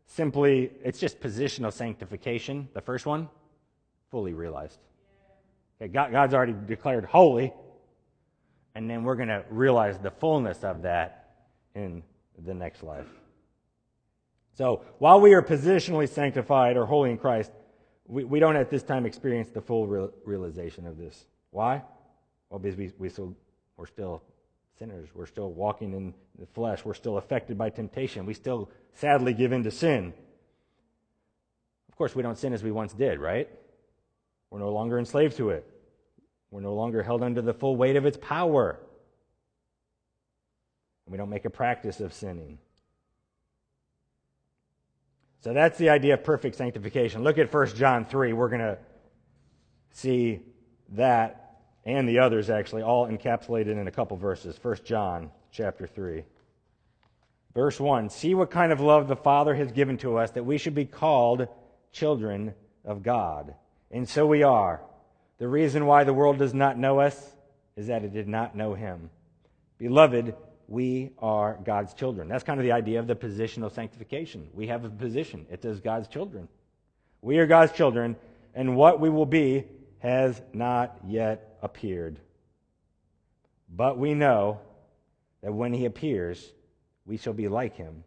simply, 0.06 0.72
it's 0.82 0.98
just 0.98 1.20
positional 1.20 1.72
sanctification, 1.72 2.68
the 2.74 2.80
first 2.80 3.06
one, 3.06 3.28
fully 4.10 4.32
realized. 4.32 4.80
Okay, 5.80 5.86
God, 5.86 6.10
God's 6.10 6.34
already 6.34 6.56
declared 6.66 7.04
holy, 7.04 7.52
and 8.74 8.90
then 8.90 9.04
we're 9.04 9.14
going 9.14 9.28
to 9.28 9.44
realize 9.50 10.00
the 10.00 10.10
fullness 10.10 10.64
of 10.64 10.82
that 10.82 11.36
in 11.76 12.02
the 12.44 12.54
next 12.54 12.82
life. 12.82 13.06
So 14.54 14.82
while 14.98 15.20
we 15.20 15.32
are 15.34 15.42
positionally 15.42 16.08
sanctified 16.08 16.76
or 16.76 16.84
holy 16.84 17.12
in 17.12 17.18
Christ, 17.18 17.52
we, 18.09 18.25
we 18.25 18.40
don't 18.40 18.57
at 18.57 18.71
this 18.71 18.83
time 18.83 19.07
experience 19.07 19.51
the 19.51 19.61
full 19.61 19.87
real, 19.87 20.11
realization 20.25 20.87
of 20.87 20.97
this. 20.97 21.27
Why? 21.51 21.83
Well, 22.51 22.59
because 22.59 22.77
we, 22.77 22.90
we 22.99 23.09
still, 23.11 23.37
we're 23.77 23.87
still 23.87 24.23
sinners. 24.79 25.09
We're 25.14 25.27
still 25.27 25.53
walking 25.53 25.92
in 25.92 26.14
the 26.38 26.47
flesh. 26.47 26.85
We're 26.85 26.94
still 26.94 27.18
affected 27.18 27.59
by 27.59 27.71
temptation. 27.71 28.25
We 28.25 28.35
still 28.35 28.71
sadly 28.94 29.35
give 29.35 29.53
in 29.53 29.62
to 29.64 29.71
sin. 29.71 30.14
Of 31.88 31.97
course, 31.97 32.14
we 32.14 32.23
don't 32.23 32.38
sin 32.38 32.53
as 32.53 32.62
we 32.62 32.71
once 32.71 32.94
did, 32.94 33.21
right? 33.21 33.49
We're 34.51 34.61
no 34.61 34.73
longer 34.73 34.99
enslaved 34.99 35.37
to 35.37 35.51
it. 35.51 35.66
We're 36.51 36.61
no 36.62 36.75
longer 36.75 37.03
held 37.03 37.23
under 37.23 37.42
the 37.42 37.53
full 37.53 37.77
weight 37.77 37.97
of 37.97 38.07
its 38.07 38.16
power. 38.16 38.81
And 41.05 41.12
we 41.12 41.18
don't 41.18 41.29
make 41.29 41.44
a 41.44 41.51
practice 41.51 42.01
of 42.01 42.14
sinning. 42.14 42.59
So 45.40 45.53
that's 45.53 45.79
the 45.79 45.90
idea 45.90 46.14
of 46.14 46.24
perfect 46.24 46.57
sanctification. 46.57 47.22
Look 47.22 47.38
at 47.38 47.53
1 47.53 47.77
John 47.77 48.05
3. 48.05 48.33
We're 48.33 48.48
going 48.48 48.61
to 48.61 48.79
see 49.92 50.40
that 50.90 51.48
and 51.88 52.07
the 52.07 52.18
others 52.18 52.51
actually 52.51 52.83
all 52.83 53.09
encapsulated 53.09 53.81
in 53.81 53.88
a 53.88 53.90
couple 53.90 54.16
verses. 54.18 54.59
1 54.61 54.77
John 54.85 55.31
chapter 55.51 55.87
3. 55.87 56.22
Verse 57.55 57.81
1 57.81 58.11
See 58.11 58.35
what 58.35 58.51
kind 58.51 58.72
of 58.72 58.81
love 58.81 59.09
the 59.09 59.16
Father 59.16 59.55
has 59.55 59.72
given 59.72 59.96
to 59.98 60.18
us 60.18 60.33
that 60.33 60.44
we 60.44 60.59
should 60.59 60.74
be 60.74 60.85
called 60.85 61.48
children 61.90 62.55
of 62.85 63.03
God. 63.03 63.55
And 63.90 64.07
so 64.07 64.27
we 64.27 64.42
are. 64.42 64.83
The 65.38 65.48
reason 65.48 65.87
why 65.87 66.05
the 66.05 66.12
world 66.12 66.38
does 66.38 66.53
not 66.53 66.77
know 66.77 67.01
us 67.01 67.37
is 67.74 67.87
that 67.87 68.05
it 68.05 68.12
did 68.12 68.29
not 68.29 68.55
know 68.55 68.74
him. 68.74 69.09
Beloved, 69.79 70.35
we 70.68 71.11
are 71.18 71.59
God's 71.64 71.94
children. 71.94 72.28
That's 72.28 72.44
kind 72.44 72.61
of 72.61 72.64
the 72.64 72.72
idea 72.72 73.00
of 73.00 73.07
the 73.07 73.16
position 73.16 73.64
of 73.64 73.72
sanctification. 73.72 74.48
We 74.52 74.66
have 74.68 74.85
a 74.85 74.90
position, 74.90 75.46
it's 75.50 75.64
as 75.64 75.81
God's 75.81 76.09
children. 76.09 76.46
We 77.22 77.38
are 77.38 77.46
God's 77.46 77.72
children, 77.72 78.16
and 78.54 78.76
what 78.76 79.00
we 79.00 79.09
will 79.09 79.26
be 79.26 79.64
has 80.00 80.40
not 80.52 80.98
yet 81.07 81.59
appeared. 81.62 82.20
But 83.74 83.98
we 83.98 84.14
know 84.14 84.61
that 85.42 85.52
when 85.52 85.72
he 85.72 85.87
appears, 85.87 86.52
we 87.07 87.16
shall 87.16 87.33
be 87.33 87.48
like 87.48 87.74
him. 87.74 88.04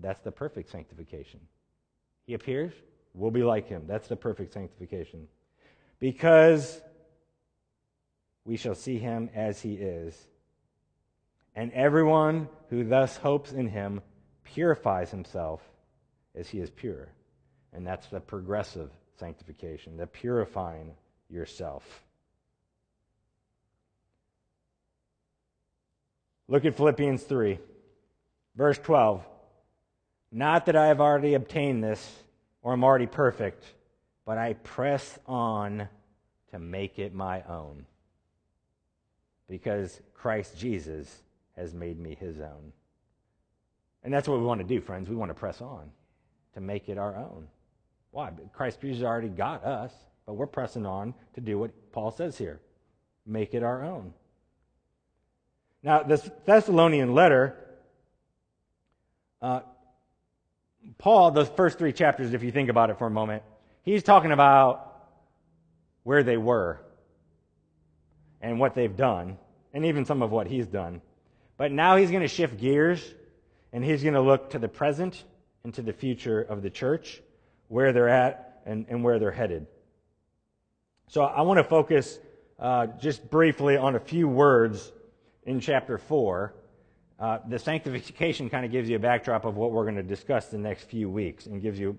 That's 0.00 0.20
the 0.20 0.32
perfect 0.32 0.70
sanctification. 0.70 1.40
He 2.26 2.34
appears, 2.34 2.72
we'll 3.14 3.30
be 3.30 3.44
like 3.44 3.68
him. 3.68 3.84
That's 3.86 4.08
the 4.08 4.16
perfect 4.16 4.52
sanctification. 4.52 5.28
Because 6.00 6.80
we 8.44 8.56
shall 8.56 8.74
see 8.74 8.98
him 8.98 9.30
as 9.34 9.60
he 9.60 9.74
is. 9.74 10.18
And 11.54 11.72
everyone 11.72 12.48
who 12.70 12.84
thus 12.84 13.16
hopes 13.16 13.52
in 13.52 13.68
him 13.68 14.00
purifies 14.44 15.10
himself 15.10 15.60
as 16.34 16.48
he 16.48 16.60
is 16.60 16.70
pure. 16.70 17.08
And 17.72 17.86
that's 17.86 18.06
the 18.06 18.20
progressive 18.20 18.90
sanctification, 19.18 19.96
the 19.96 20.06
purifying 20.06 20.94
yourself. 21.28 22.04
Look 26.48 26.64
at 26.64 26.76
Philippians 26.76 27.22
3, 27.22 27.58
verse 28.56 28.78
12. 28.78 29.24
Not 30.30 30.66
that 30.66 30.76
I 30.76 30.88
have 30.88 31.00
already 31.00 31.34
obtained 31.34 31.84
this 31.84 32.10
or 32.62 32.72
am 32.72 32.84
already 32.84 33.06
perfect, 33.06 33.64
but 34.24 34.38
I 34.38 34.54
press 34.54 35.18
on 35.26 35.88
to 36.50 36.58
make 36.58 36.98
it 36.98 37.14
my 37.14 37.42
own. 37.42 37.86
Because 39.48 40.00
Christ 40.14 40.56
Jesus 40.56 41.22
has 41.56 41.74
made 41.74 41.98
me 41.98 42.16
his 42.18 42.40
own. 42.40 42.72
And 44.04 44.12
that's 44.12 44.28
what 44.28 44.38
we 44.38 44.44
want 44.44 44.60
to 44.60 44.66
do, 44.66 44.80
friends. 44.80 45.08
We 45.08 45.16
want 45.16 45.30
to 45.30 45.34
press 45.34 45.60
on 45.60 45.90
to 46.54 46.60
make 46.60 46.88
it 46.88 46.98
our 46.98 47.16
own. 47.16 47.46
Why? 48.10 48.30
Christ 48.52 48.80
Jesus 48.80 49.04
already 49.04 49.28
got 49.28 49.64
us, 49.64 49.92
but 50.26 50.34
we're 50.34 50.46
pressing 50.46 50.86
on 50.86 51.14
to 51.34 51.40
do 51.40 51.58
what 51.58 51.70
Paul 51.92 52.10
says 52.10 52.36
here 52.36 52.60
make 53.24 53.54
it 53.54 53.62
our 53.62 53.84
own. 53.84 54.12
Now, 55.82 56.02
this 56.02 56.28
Thessalonian 56.44 57.14
letter, 57.14 57.56
uh, 59.40 59.60
Paul, 60.98 61.30
the 61.30 61.44
first 61.44 61.78
three 61.78 61.92
chapters, 61.92 62.34
if 62.34 62.42
you 62.42 62.50
think 62.50 62.68
about 62.68 62.90
it 62.90 62.98
for 62.98 63.06
a 63.06 63.10
moment, 63.10 63.42
he's 63.82 64.02
talking 64.02 64.32
about 64.32 64.88
where 66.02 66.22
they 66.22 66.36
were 66.36 66.80
and 68.40 68.58
what 68.58 68.74
they've 68.74 68.96
done, 68.96 69.38
and 69.72 69.84
even 69.84 70.04
some 70.04 70.22
of 70.22 70.30
what 70.30 70.48
he's 70.48 70.66
done. 70.66 71.00
But 71.62 71.70
now 71.70 71.94
he's 71.94 72.10
going 72.10 72.22
to 72.22 72.28
shift 72.28 72.58
gears 72.58 73.14
and 73.72 73.84
he's 73.84 74.02
going 74.02 74.14
to 74.14 74.20
look 74.20 74.50
to 74.50 74.58
the 74.58 74.66
present 74.66 75.22
and 75.62 75.72
to 75.74 75.82
the 75.82 75.92
future 75.92 76.40
of 76.40 76.60
the 76.60 76.70
church, 76.70 77.22
where 77.68 77.92
they're 77.92 78.08
at 78.08 78.62
and, 78.66 78.84
and 78.88 79.04
where 79.04 79.20
they're 79.20 79.30
headed. 79.30 79.68
So 81.06 81.22
I 81.22 81.42
want 81.42 81.58
to 81.58 81.64
focus 81.64 82.18
uh, 82.58 82.88
just 83.00 83.30
briefly 83.30 83.76
on 83.76 83.94
a 83.94 84.00
few 84.00 84.26
words 84.26 84.90
in 85.44 85.60
chapter 85.60 85.98
4. 85.98 86.52
Uh, 87.20 87.38
the 87.46 87.60
sanctification 87.60 88.50
kind 88.50 88.66
of 88.66 88.72
gives 88.72 88.90
you 88.90 88.96
a 88.96 88.98
backdrop 88.98 89.44
of 89.44 89.56
what 89.56 89.70
we're 89.70 89.84
going 89.84 89.94
to 89.94 90.02
discuss 90.02 90.46
the 90.46 90.58
next 90.58 90.88
few 90.88 91.08
weeks 91.08 91.46
and 91.46 91.62
gives 91.62 91.78
you 91.78 91.96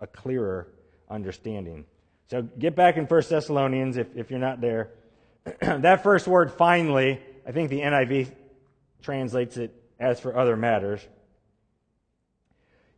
a 0.00 0.08
clearer 0.08 0.66
understanding. 1.08 1.84
So 2.32 2.42
get 2.42 2.74
back 2.74 2.96
in 2.96 3.04
1 3.04 3.22
Thessalonians 3.30 3.96
if, 3.96 4.08
if 4.16 4.28
you're 4.28 4.40
not 4.40 4.60
there. 4.60 4.90
that 5.60 6.02
first 6.02 6.26
word, 6.26 6.50
finally, 6.50 7.20
I 7.46 7.52
think 7.52 7.70
the 7.70 7.82
NIV 7.82 8.32
translates 9.06 9.56
it 9.56 9.72
as 10.00 10.18
for 10.18 10.36
other 10.36 10.56
matters. 10.56 11.00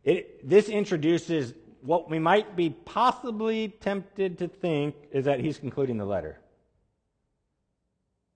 It, 0.03 0.49
this 0.49 0.67
introduces 0.67 1.53
what 1.81 2.09
we 2.09 2.17
might 2.17 2.55
be 2.55 2.71
possibly 2.71 3.69
tempted 3.79 4.39
to 4.39 4.47
think 4.47 4.95
is 5.11 5.25
that 5.25 5.39
he's 5.39 5.59
concluding 5.59 5.97
the 5.97 6.05
letter 6.05 6.39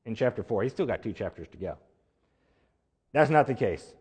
in 0.05 0.13
chapter 0.13 0.43
4. 0.43 0.63
He's 0.63 0.71
still 0.71 0.86
got 0.86 1.01
two 1.01 1.13
chapters 1.13 1.47
to 1.49 1.57
go. 1.57 1.77
That's 3.12 3.31
not 3.31 3.47
the 3.47 3.55
case. 3.55 3.95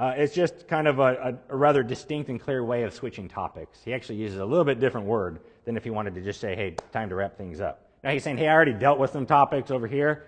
Uh, 0.00 0.14
it's 0.16 0.34
just 0.34 0.66
kind 0.66 0.88
of 0.88 0.98
a, 0.98 1.38
a, 1.48 1.54
a, 1.54 1.56
rather 1.56 1.84
distinct 1.84 2.28
and 2.28 2.40
clear 2.40 2.64
way 2.64 2.82
of 2.82 2.92
switching 2.92 3.28
topics. 3.28 3.78
He 3.84 3.94
actually 3.94 4.16
uses 4.16 4.40
a 4.40 4.44
little 4.44 4.64
bit 4.64 4.80
different 4.80 5.06
word 5.06 5.40
than 5.64 5.76
if 5.76 5.84
he 5.84 5.90
wanted 5.90 6.16
to 6.16 6.20
just 6.20 6.40
say, 6.40 6.56
hey, 6.56 6.74
time 6.92 7.08
to 7.08 7.14
wrap 7.14 7.38
things 7.38 7.60
up. 7.60 7.88
Now 8.02 8.10
he's 8.10 8.24
saying, 8.24 8.36
hey, 8.36 8.48
I 8.48 8.52
already 8.52 8.74
dealt 8.74 8.98
with 8.98 9.12
some 9.12 9.26
topics 9.26 9.70
over 9.70 9.86
here. 9.86 10.26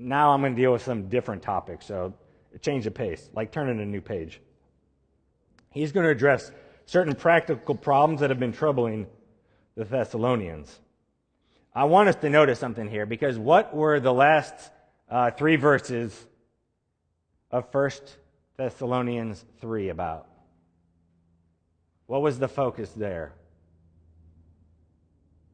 Now 0.00 0.32
I'm 0.32 0.40
going 0.40 0.56
to 0.56 0.60
deal 0.60 0.72
with 0.72 0.82
some 0.82 1.08
different 1.08 1.42
topics. 1.42 1.84
So 1.86 2.14
change 2.62 2.84
the 2.84 2.90
pace, 2.90 3.28
like 3.34 3.52
turning 3.52 3.80
a 3.80 3.84
new 3.84 4.00
page. 4.00 4.40
He's 5.70 5.92
going 5.92 6.04
to 6.04 6.10
address 6.10 6.50
certain 6.86 7.14
practical 7.14 7.74
problems 7.74 8.20
that 8.20 8.30
have 8.30 8.40
been 8.40 8.52
troubling 8.52 9.06
the 9.76 9.84
Thessalonians. 9.84 10.80
I 11.74 11.84
want 11.84 12.08
us 12.08 12.16
to 12.16 12.30
notice 12.30 12.58
something 12.58 12.88
here 12.88 13.06
because 13.06 13.38
what 13.38 13.76
were 13.76 14.00
the 14.00 14.12
last 14.12 14.54
uh, 15.08 15.30
three 15.30 15.56
verses 15.56 16.26
of 17.50 17.72
1 17.72 17.90
Thessalonians 18.56 19.44
3 19.60 19.90
about? 19.90 20.26
What 22.06 22.22
was 22.22 22.38
the 22.38 22.48
focus 22.48 22.90
there? 22.90 23.34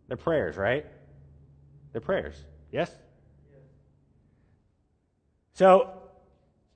The 0.09 0.17
prayers, 0.17 0.57
right? 0.57 0.87
The 1.93 2.01
prayers. 2.01 2.37
Yes? 2.71 2.91
So, 5.57 5.91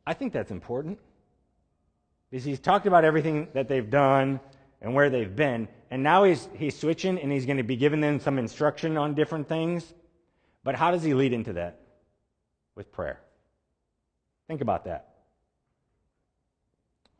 I 0.06 0.14
think 0.14 0.32
that's 0.32 0.50
important. 0.50 0.98
Because 2.30 2.44
he's 2.44 2.58
talked 2.58 2.86
about 2.86 3.04
everything 3.04 3.48
that 3.52 3.68
they've 3.68 3.90
done 3.90 4.40
and 4.80 4.94
where 4.94 5.10
they've 5.10 5.36
been, 5.36 5.68
and 5.90 6.02
now 6.02 6.24
he's, 6.24 6.48
he's 6.54 6.78
switching 6.78 7.18
and 7.20 7.30
he's 7.30 7.44
going 7.44 7.58
to 7.58 7.62
be 7.62 7.76
giving 7.76 8.00
them 8.00 8.20
some 8.20 8.38
instruction 8.38 8.96
on 8.96 9.14
different 9.14 9.48
things. 9.48 9.92
But 10.64 10.76
how 10.76 10.92
does 10.92 11.02
he 11.02 11.12
lead 11.12 11.34
into 11.34 11.52
that? 11.54 11.80
With 12.74 12.90
prayer. 12.90 13.20
Think 14.48 14.62
about 14.62 14.86
that. 14.86 15.08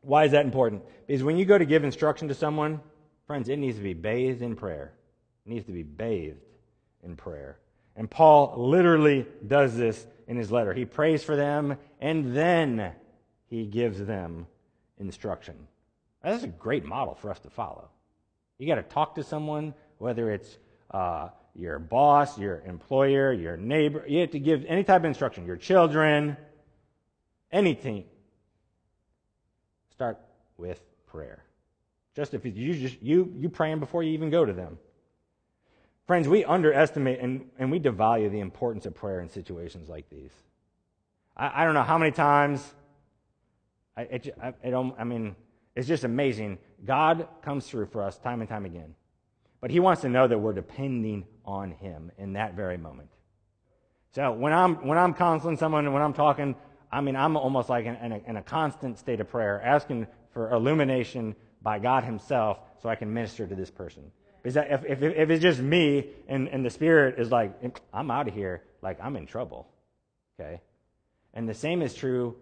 Why 0.01 0.25
is 0.25 0.31
that 0.31 0.45
important? 0.45 0.81
Because 1.05 1.21
when 1.21 1.37
you 1.37 1.45
go 1.45 1.59
to 1.59 1.65
give 1.65 1.83
instruction 1.83 2.27
to 2.29 2.33
someone, 2.33 2.79
friends, 3.27 3.49
it 3.49 3.59
needs 3.59 3.77
to 3.77 3.83
be 3.83 3.93
bathed 3.93 4.41
in 4.41 4.55
prayer. 4.55 4.93
It 5.45 5.49
needs 5.49 5.67
to 5.67 5.73
be 5.73 5.83
bathed 5.83 6.41
in 7.03 7.15
prayer. 7.15 7.59
And 7.95 8.09
Paul 8.09 8.55
literally 8.57 9.25
does 9.45 9.75
this 9.75 10.05
in 10.27 10.37
his 10.37 10.51
letter. 10.51 10.73
He 10.73 10.85
prays 10.85 11.23
for 11.23 11.35
them 11.35 11.77
and 11.99 12.35
then 12.35 12.93
he 13.47 13.65
gives 13.65 14.03
them 14.03 14.47
instruction. 14.97 15.67
That's 16.23 16.43
a 16.43 16.47
great 16.47 16.85
model 16.85 17.15
for 17.15 17.29
us 17.29 17.39
to 17.39 17.49
follow. 17.49 17.89
You 18.57 18.67
got 18.67 18.75
to 18.75 18.83
talk 18.83 19.15
to 19.15 19.23
someone, 19.23 19.73
whether 19.97 20.31
it's 20.31 20.57
uh, 20.91 21.29
your 21.55 21.79
boss, 21.79 22.37
your 22.37 22.61
employer, 22.65 23.33
your 23.33 23.57
neighbor. 23.57 24.05
You 24.07 24.21
have 24.21 24.31
to 24.31 24.39
give 24.39 24.63
any 24.65 24.83
type 24.83 25.01
of 25.01 25.05
instruction, 25.05 25.45
your 25.45 25.57
children, 25.57 26.37
anything. 27.51 28.05
Start 29.91 30.19
with 30.57 30.79
prayer. 31.07 31.43
Just 32.15 32.33
if 32.33 32.45
you 32.45 32.73
just 32.73 33.01
you 33.01 33.33
you 33.37 33.49
praying 33.49 33.79
before 33.79 34.03
you 34.03 34.11
even 34.13 34.29
go 34.29 34.45
to 34.45 34.53
them. 34.53 34.77
Friends, 36.11 36.27
we 36.27 36.43
underestimate 36.43 37.21
and, 37.21 37.49
and 37.57 37.71
we 37.71 37.79
devalue 37.79 38.29
the 38.29 38.41
importance 38.41 38.85
of 38.85 38.93
prayer 38.93 39.21
in 39.21 39.29
situations 39.29 39.87
like 39.87 40.09
these. 40.09 40.33
I, 41.37 41.61
I 41.61 41.63
don't 41.63 41.73
know 41.73 41.83
how 41.83 41.97
many 41.97 42.11
times, 42.11 42.61
I, 43.95 44.01
it, 44.01 44.35
I, 44.43 44.53
it, 44.61 44.73
um, 44.73 44.93
I 44.99 45.05
mean, 45.05 45.37
it's 45.73 45.87
just 45.87 46.03
amazing. 46.03 46.57
God 46.83 47.29
comes 47.41 47.65
through 47.65 47.85
for 47.85 48.03
us 48.03 48.17
time 48.17 48.41
and 48.41 48.49
time 48.49 48.65
again. 48.65 48.93
But 49.61 49.71
He 49.71 49.79
wants 49.79 50.01
to 50.01 50.09
know 50.09 50.27
that 50.27 50.37
we're 50.37 50.51
depending 50.51 51.23
on 51.45 51.71
Him 51.71 52.11
in 52.17 52.33
that 52.33 52.55
very 52.55 52.75
moment. 52.75 53.11
So 54.13 54.33
when 54.33 54.51
I'm, 54.51 54.85
when 54.85 54.97
I'm 54.97 55.13
counseling 55.13 55.55
someone, 55.55 55.93
when 55.93 56.01
I'm 56.01 56.11
talking, 56.11 56.57
I 56.91 56.99
mean, 56.99 57.15
I'm 57.15 57.37
almost 57.37 57.69
like 57.69 57.85
in, 57.85 57.95
in, 57.95 58.11
a, 58.11 58.21
in 58.27 58.35
a 58.35 58.43
constant 58.43 58.99
state 58.99 59.21
of 59.21 59.29
prayer, 59.29 59.61
asking 59.63 60.07
for 60.33 60.51
illumination 60.51 61.37
by 61.61 61.79
God 61.79 62.03
Himself 62.03 62.59
so 62.83 62.89
I 62.89 62.95
can 62.95 63.13
minister 63.13 63.47
to 63.47 63.55
this 63.55 63.71
person. 63.71 64.11
Because 64.41 64.55
if, 64.55 64.85
if, 64.85 65.03
if 65.03 65.29
it's 65.29 65.41
just 65.41 65.59
me 65.59 66.07
and, 66.27 66.47
and 66.47 66.65
the 66.65 66.69
Spirit 66.69 67.19
is 67.19 67.29
like, 67.29 67.53
I'm 67.93 68.09
out 68.09 68.27
of 68.27 68.33
here, 68.33 68.63
like 68.81 68.99
I'm 69.01 69.15
in 69.15 69.27
trouble. 69.27 69.67
Okay? 70.39 70.61
And 71.33 71.47
the 71.47 71.53
same 71.53 71.81
is 71.81 71.93
true 71.93 72.35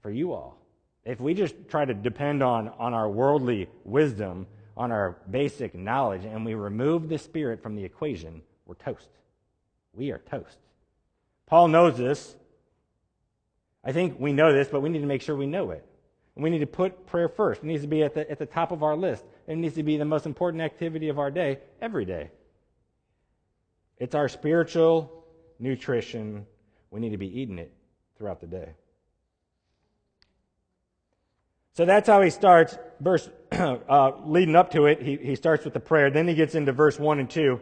for 0.00 0.10
you 0.10 0.32
all. 0.32 0.58
If 1.04 1.20
we 1.20 1.34
just 1.34 1.54
try 1.68 1.84
to 1.84 1.92
depend 1.92 2.42
on, 2.42 2.68
on 2.78 2.94
our 2.94 3.08
worldly 3.08 3.68
wisdom, 3.84 4.46
on 4.76 4.90
our 4.90 5.18
basic 5.30 5.74
knowledge, 5.74 6.24
and 6.24 6.44
we 6.44 6.54
remove 6.54 7.08
the 7.08 7.18
Spirit 7.18 7.62
from 7.62 7.76
the 7.76 7.84
equation, 7.84 8.40
we're 8.64 8.74
toast. 8.74 9.08
We 9.92 10.10
are 10.12 10.18
toast. 10.18 10.58
Paul 11.46 11.68
knows 11.68 11.98
this. 11.98 12.34
I 13.84 13.92
think 13.92 14.18
we 14.18 14.32
know 14.32 14.52
this, 14.52 14.68
but 14.68 14.80
we 14.80 14.88
need 14.88 15.00
to 15.00 15.06
make 15.06 15.20
sure 15.20 15.36
we 15.36 15.46
know 15.46 15.70
it. 15.70 15.84
We 16.36 16.50
need 16.50 16.60
to 16.60 16.66
put 16.66 17.06
prayer 17.06 17.28
first. 17.28 17.62
It 17.62 17.66
needs 17.66 17.82
to 17.82 17.88
be 17.88 18.02
at 18.02 18.14
the, 18.14 18.28
at 18.28 18.38
the 18.38 18.46
top 18.46 18.72
of 18.72 18.82
our 18.82 18.96
list. 18.96 19.24
It 19.46 19.56
needs 19.56 19.74
to 19.74 19.82
be 19.82 19.96
the 19.96 20.04
most 20.04 20.26
important 20.26 20.62
activity 20.62 21.08
of 21.08 21.18
our 21.18 21.30
day, 21.30 21.58
every 21.80 22.04
day. 22.04 22.30
It's 23.98 24.14
our 24.14 24.28
spiritual 24.28 25.24
nutrition. 25.58 26.46
We 26.90 27.00
need 27.00 27.10
to 27.10 27.18
be 27.18 27.40
eating 27.40 27.58
it 27.58 27.72
throughout 28.16 28.40
the 28.40 28.46
day. 28.46 28.74
So 31.74 31.84
that's 31.84 32.08
how 32.08 32.22
he 32.22 32.30
starts, 32.30 32.78
verse, 33.00 33.28
uh, 33.52 34.12
leading 34.24 34.54
up 34.54 34.70
to 34.72 34.86
it. 34.86 35.02
He, 35.02 35.16
he 35.16 35.34
starts 35.34 35.64
with 35.64 35.74
the 35.74 35.80
prayer. 35.80 36.10
Then 36.10 36.28
he 36.28 36.34
gets 36.34 36.54
into 36.54 36.72
verse 36.72 36.98
1 36.98 37.18
and 37.18 37.28
2. 37.28 37.60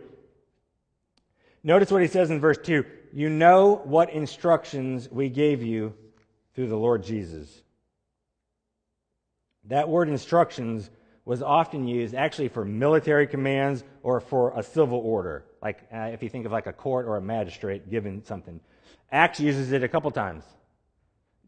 Notice 1.65 1.91
what 1.91 2.03
he 2.03 2.09
says 2.09 2.31
in 2.31 2.41
verse 2.41 2.59
2 2.59 2.85
You 3.13 3.29
know 3.29 3.81
what 3.85 4.11
instructions 4.11 5.09
we 5.11 5.31
gave 5.31 5.63
you 5.63 5.95
through 6.55 6.69
the 6.69 6.77
Lord 6.77 7.03
Jesus. 7.03 7.63
That 9.65 9.89
word 9.89 10.09
instructions 10.09 10.91
was 11.25 11.43
often 11.43 11.87
used 11.87 12.15
actually 12.15 12.49
for 12.49 12.65
military 12.65 13.27
commands 13.27 13.85
or 14.03 14.21
for 14.21 14.59
a 14.59 14.63
civil 14.63 14.99
order. 14.99 15.45
Like 15.63 15.81
uh, 15.95 16.11
if 16.13 16.23
you 16.23 16.29
think 16.29 16.47
of 16.47 16.53
like 16.53 16.67
a 16.67 16.73
court 16.73 17.07
or 17.07 17.17
a 17.17 17.23
magistrate 17.23 17.91
giving 17.91 18.23
something. 18.25 18.61
Acts 19.11 19.39
uses 19.39 19.73
it 19.73 19.85
a 19.85 19.89
couple 19.89 20.11
times. 20.11 20.45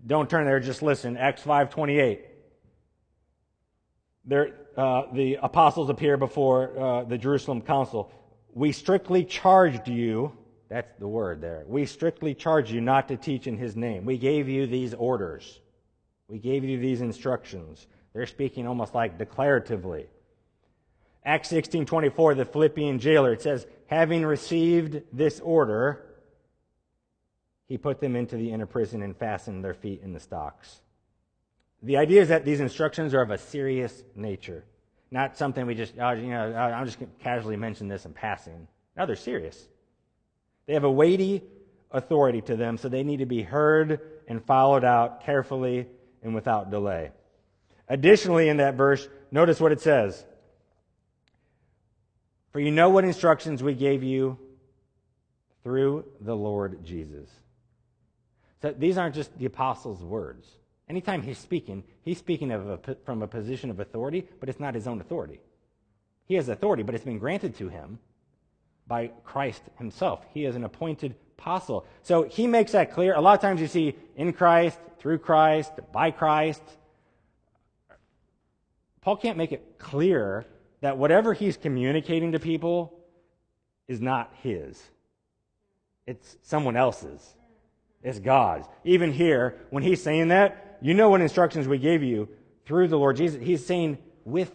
Don't 0.06 0.28
turn 0.28 0.44
there, 0.44 0.60
just 0.60 0.82
listen. 0.82 1.16
Acts 1.16 1.42
5:28. 1.42 2.20
uh, 4.76 5.02
the 5.12 5.38
apostles 5.42 5.90
appear 5.90 6.16
before 6.16 6.78
uh, 6.78 7.04
the 7.04 7.18
Jerusalem 7.18 7.60
council. 7.60 8.12
We 8.52 8.72
strictly 8.72 9.24
charged 9.24 9.88
you, 9.88 10.32
that's 10.68 10.92
the 10.98 11.08
word 11.08 11.40
there. 11.40 11.64
We 11.66 11.86
strictly 11.86 12.34
charged 12.34 12.70
you 12.70 12.80
not 12.80 13.08
to 13.08 13.16
teach 13.16 13.46
in 13.46 13.56
his 13.56 13.76
name. 13.76 14.04
We 14.04 14.18
gave 14.18 14.48
you 14.48 14.66
these 14.66 14.94
orders. 14.94 15.60
We 16.28 16.38
gave 16.38 16.64
you 16.64 16.78
these 16.78 17.00
instructions. 17.00 17.86
They're 18.14 18.26
speaking 18.26 18.66
almost 18.66 18.94
like 18.94 19.18
declaratively. 19.18 20.06
Acts 21.24 21.50
16:24 21.50 22.36
the 22.36 22.44
Philippian 22.44 22.98
jailer 22.98 23.32
it 23.32 23.42
says 23.42 23.66
having 23.86 24.24
received 24.24 25.02
this 25.12 25.40
order 25.40 26.04
he 27.66 27.78
put 27.78 28.00
them 28.00 28.14
into 28.14 28.36
the 28.36 28.52
inner 28.52 28.66
prison 28.66 29.02
and 29.02 29.16
fastened 29.16 29.64
their 29.64 29.74
feet 29.74 30.02
in 30.02 30.12
the 30.12 30.20
stocks. 30.20 30.80
The 31.82 31.96
idea 31.96 32.22
is 32.22 32.28
that 32.28 32.44
these 32.44 32.60
instructions 32.60 33.14
are 33.14 33.22
of 33.22 33.30
a 33.30 33.38
serious 33.38 34.02
nature, 34.14 34.64
not 35.10 35.36
something 35.36 35.66
we 35.66 35.74
just, 35.74 35.94
oh, 35.98 36.10
you 36.10 36.28
know, 36.28 36.54
I'm 36.54 36.86
just 36.86 36.98
casually 37.20 37.56
mention 37.56 37.88
this 37.88 38.06
in 38.06 38.12
passing. 38.12 38.68
No, 38.96 39.06
they're 39.06 39.16
serious. 39.16 39.68
They 40.66 40.74
have 40.74 40.84
a 40.84 40.90
weighty 40.90 41.42
authority 41.90 42.40
to 42.42 42.56
them, 42.56 42.76
so 42.76 42.88
they 42.88 43.02
need 43.02 43.18
to 43.18 43.26
be 43.26 43.42
heard 43.42 44.00
and 44.28 44.44
followed 44.44 44.84
out 44.84 45.24
carefully 45.24 45.86
and 46.22 46.34
without 46.34 46.70
delay. 46.70 47.12
Additionally, 47.88 48.48
in 48.48 48.58
that 48.58 48.74
verse, 48.74 49.08
notice 49.30 49.60
what 49.60 49.72
it 49.72 49.80
says 49.80 50.24
For 52.52 52.60
you 52.60 52.70
know 52.70 52.88
what 52.90 53.04
instructions 53.04 53.62
we 53.62 53.74
gave 53.74 54.02
you 54.02 54.38
through 55.62 56.04
the 56.20 56.36
Lord 56.36 56.84
Jesus. 56.84 57.28
So 58.62 58.72
these 58.72 58.96
aren't 58.96 59.14
just 59.14 59.36
the 59.38 59.46
apostles' 59.46 60.02
words. 60.02 60.48
Anytime 60.88 61.22
he's 61.22 61.38
speaking, 61.38 61.82
he's 62.02 62.18
speaking 62.18 62.52
a, 62.52 62.78
from 63.04 63.22
a 63.22 63.26
position 63.26 63.70
of 63.70 63.80
authority, 63.80 64.26
but 64.40 64.48
it's 64.48 64.60
not 64.60 64.74
his 64.74 64.86
own 64.86 65.00
authority. 65.00 65.40
He 66.26 66.34
has 66.34 66.48
authority, 66.48 66.82
but 66.82 66.94
it's 66.94 67.04
been 67.04 67.18
granted 67.18 67.56
to 67.56 67.68
him 67.68 67.98
by 68.86 69.08
Christ 69.24 69.62
himself. 69.76 70.24
He 70.32 70.44
is 70.44 70.56
an 70.56 70.64
appointed 70.64 71.14
apostle. 71.38 71.86
So 72.02 72.24
he 72.24 72.46
makes 72.46 72.72
that 72.72 72.92
clear. 72.92 73.14
A 73.14 73.20
lot 73.20 73.34
of 73.34 73.40
times 73.40 73.60
you 73.60 73.66
see 73.66 73.96
in 74.16 74.32
Christ, 74.32 74.78
through 74.98 75.18
Christ, 75.18 75.72
by 75.92 76.10
Christ. 76.10 76.62
Paul 79.04 79.16
can't 79.16 79.36
make 79.36 79.52
it 79.52 79.78
clear 79.78 80.46
that 80.80 80.96
whatever 80.96 81.34
he's 81.34 81.58
communicating 81.58 82.32
to 82.32 82.38
people 82.38 82.98
is 83.86 84.00
not 84.00 84.32
his, 84.42 84.82
it's 86.06 86.36
someone 86.42 86.76
else's. 86.76 87.22
It's 88.02 88.18
God's. 88.18 88.66
Even 88.84 89.12
here, 89.12 89.56
when 89.70 89.82
he's 89.82 90.02
saying 90.02 90.28
that, 90.28 90.78
you 90.80 90.94
know 90.94 91.10
what 91.10 91.20
instructions 91.20 91.68
we 91.68 91.78
gave 91.78 92.02
you 92.02 92.28
through 92.66 92.88
the 92.88 92.98
Lord 92.98 93.16
Jesus. 93.16 93.42
He's 93.42 93.64
saying 93.64 93.98
with 94.24 94.52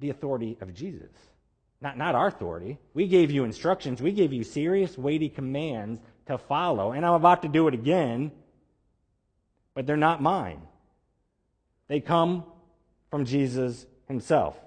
the 0.00 0.10
authority 0.10 0.58
of 0.60 0.74
Jesus. 0.74 1.10
Not, 1.80 1.96
not 1.96 2.14
our 2.14 2.28
authority. 2.28 2.78
We 2.94 3.06
gave 3.08 3.30
you 3.30 3.44
instructions. 3.44 4.00
We 4.00 4.12
gave 4.12 4.32
you 4.32 4.44
serious, 4.44 4.96
weighty 4.96 5.28
commands 5.28 6.00
to 6.26 6.38
follow. 6.38 6.92
And 6.92 7.04
I'm 7.04 7.14
about 7.14 7.42
to 7.42 7.48
do 7.48 7.68
it 7.68 7.74
again, 7.74 8.32
but 9.74 9.86
they're 9.86 9.96
not 9.96 10.22
mine. 10.22 10.62
They 11.88 12.00
come 12.00 12.44
from 13.14 13.24
Jesus 13.24 13.86
himself. 14.08 14.58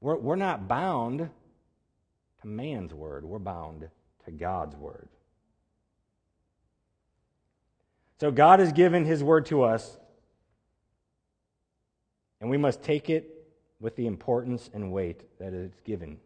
We're, 0.00 0.16
we're 0.16 0.34
not 0.34 0.66
bound 0.66 1.30
to 2.40 2.46
man's 2.48 2.92
word, 2.92 3.24
we're 3.24 3.38
bound 3.38 3.88
to 4.24 4.30
God's 4.32 4.74
word. 4.74 5.08
So 8.18 8.32
God 8.32 8.58
has 8.58 8.72
given 8.72 9.04
his 9.04 9.22
word 9.22 9.46
to 9.46 9.62
us, 9.62 9.98
and 12.40 12.50
we 12.50 12.56
must 12.56 12.82
take 12.82 13.08
it 13.08 13.46
with 13.78 13.94
the 13.94 14.08
importance 14.08 14.68
and 14.74 14.90
weight 14.90 15.38
that 15.38 15.52
it's 15.52 15.78
given 15.82 16.18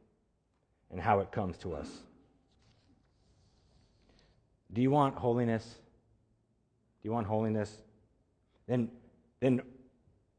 and 0.90 0.98
how 0.98 1.20
it 1.20 1.30
comes 1.30 1.58
to 1.58 1.74
us. 1.74 1.90
Do 4.72 4.80
you 4.80 4.90
want 4.90 5.14
holiness? 5.14 5.74
Do 7.02 7.08
you 7.10 7.12
want 7.12 7.26
holiness? 7.26 7.82
Then, 8.66 8.88
then 9.38 9.60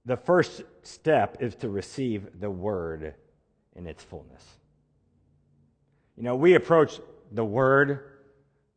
the 0.06 0.18
first 0.18 0.64
step 0.82 1.38
is 1.40 1.56
to 1.56 1.70
receive 1.70 2.40
the 2.40 2.50
word 2.50 3.16
in 3.76 3.88
its 3.88 4.04
fullness. 4.04 4.46
You 6.18 6.24
know, 6.24 6.36
we 6.36 6.56
approach 6.56 7.00
the 7.32 7.46
word 7.46 8.12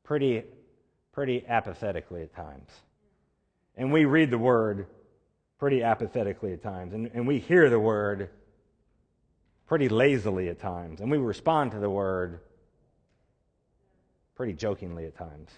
pretty 0.04 0.44
pretty 1.16 1.42
apathetically 1.48 2.22
at 2.22 2.34
times. 2.34 2.70
And 3.74 3.90
we 3.90 4.04
read 4.04 4.30
the 4.30 4.38
word 4.38 4.86
pretty 5.58 5.82
apathetically 5.82 6.52
at 6.52 6.62
times. 6.62 6.92
And, 6.92 7.10
and 7.14 7.26
we 7.26 7.38
hear 7.38 7.70
the 7.70 7.80
word 7.80 8.28
pretty 9.66 9.88
lazily 9.88 10.50
at 10.50 10.60
times. 10.60 11.00
And 11.00 11.10
we 11.10 11.16
respond 11.16 11.70
to 11.72 11.78
the 11.78 11.88
word 11.88 12.40
pretty 14.34 14.52
jokingly 14.52 15.06
at 15.06 15.16
times. 15.16 15.50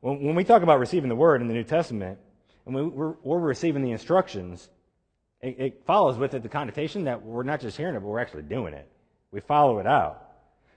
When, 0.00 0.20
when 0.20 0.34
we 0.34 0.42
talk 0.42 0.62
about 0.62 0.80
receiving 0.80 1.08
the 1.08 1.14
word 1.14 1.40
in 1.40 1.46
the 1.46 1.54
New 1.54 1.62
Testament, 1.62 2.18
and 2.66 2.74
we, 2.74 2.82
we're, 2.82 3.14
we're 3.22 3.38
receiving 3.38 3.82
the 3.82 3.92
instructions, 3.92 4.68
it, 5.40 5.56
it 5.58 5.82
follows 5.86 6.16
with 6.16 6.34
it 6.34 6.42
the 6.42 6.48
connotation 6.48 7.04
that 7.04 7.22
we're 7.22 7.42
not 7.42 7.60
just 7.60 7.76
hearing 7.76 7.94
it, 7.94 8.00
but 8.00 8.06
we're 8.06 8.20
actually 8.20 8.42
doing 8.42 8.74
it. 8.74 8.88
We 9.30 9.40
follow 9.40 9.78
it 9.78 9.86
out. 9.86 10.22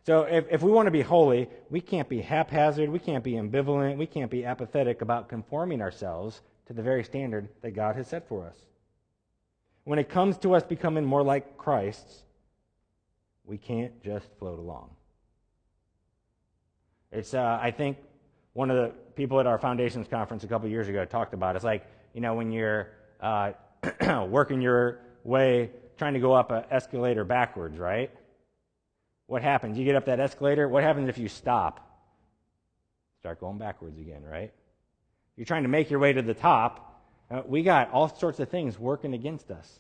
So 0.05 0.21
if, 0.21 0.45
if 0.49 0.61
we 0.61 0.71
want 0.71 0.87
to 0.87 0.91
be 0.91 1.01
holy, 1.01 1.49
we 1.69 1.81
can't 1.81 2.07
be 2.07 2.21
haphazard, 2.21 2.89
we 2.89 2.99
can't 2.99 3.23
be 3.23 3.33
ambivalent, 3.33 3.97
we 3.97 4.07
can't 4.07 4.31
be 4.31 4.45
apathetic 4.45 5.01
about 5.01 5.27
conforming 5.27 5.81
ourselves 5.81 6.41
to 6.67 6.73
the 6.73 6.81
very 6.81 7.03
standard 7.03 7.49
that 7.61 7.71
God 7.71 7.95
has 7.95 8.07
set 8.07 8.27
for 8.27 8.45
us. 8.47 8.55
When 9.83 9.99
it 9.99 10.09
comes 10.09 10.37
to 10.39 10.53
us 10.53 10.63
becoming 10.63 11.05
more 11.05 11.23
like 11.23 11.57
Christ's, 11.57 12.23
we 13.45 13.57
can't 13.57 14.01
just 14.03 14.27
float 14.39 14.59
along. 14.59 14.91
It's, 17.11 17.33
uh, 17.33 17.59
I 17.61 17.71
think, 17.71 17.97
one 18.57 18.71
of 18.71 18.77
the 18.77 18.89
people 19.13 19.39
at 19.39 19.45
our 19.45 19.59
foundations 19.59 20.07
conference 20.07 20.43
a 20.43 20.47
couple 20.47 20.67
years 20.67 20.87
ago 20.87 21.05
talked 21.05 21.35
about. 21.35 21.55
It's 21.55 21.63
like, 21.63 21.85
you 22.15 22.21
know, 22.21 22.33
when 22.33 22.51
you're 22.51 22.89
uh, 23.21 23.51
working 24.27 24.63
your 24.63 25.01
way, 25.23 25.69
trying 25.95 26.15
to 26.15 26.19
go 26.19 26.33
up 26.33 26.49
an 26.49 26.63
escalator 26.71 27.23
backwards, 27.23 27.77
right? 27.77 28.09
what 29.27 29.43
happens? 29.43 29.77
You 29.77 29.85
get 29.85 29.95
up 29.95 30.05
that 30.05 30.19
escalator. 30.19 30.67
What 30.67 30.83
happens 30.83 31.07
if 31.07 31.19
you 31.19 31.27
stop? 31.27 31.87
Start 33.19 33.39
going 33.39 33.59
backwards 33.59 33.99
again, 33.99 34.23
right? 34.23 34.51
You're 35.35 35.45
trying 35.45 35.63
to 35.63 35.69
make 35.69 35.91
your 35.91 35.99
way 35.99 36.13
to 36.13 36.23
the 36.23 36.33
top. 36.33 37.03
Uh, 37.29 37.41
we 37.45 37.61
got 37.61 37.91
all 37.91 38.07
sorts 38.07 38.39
of 38.39 38.49
things 38.49 38.79
working 38.79 39.13
against 39.13 39.51
us. 39.51 39.79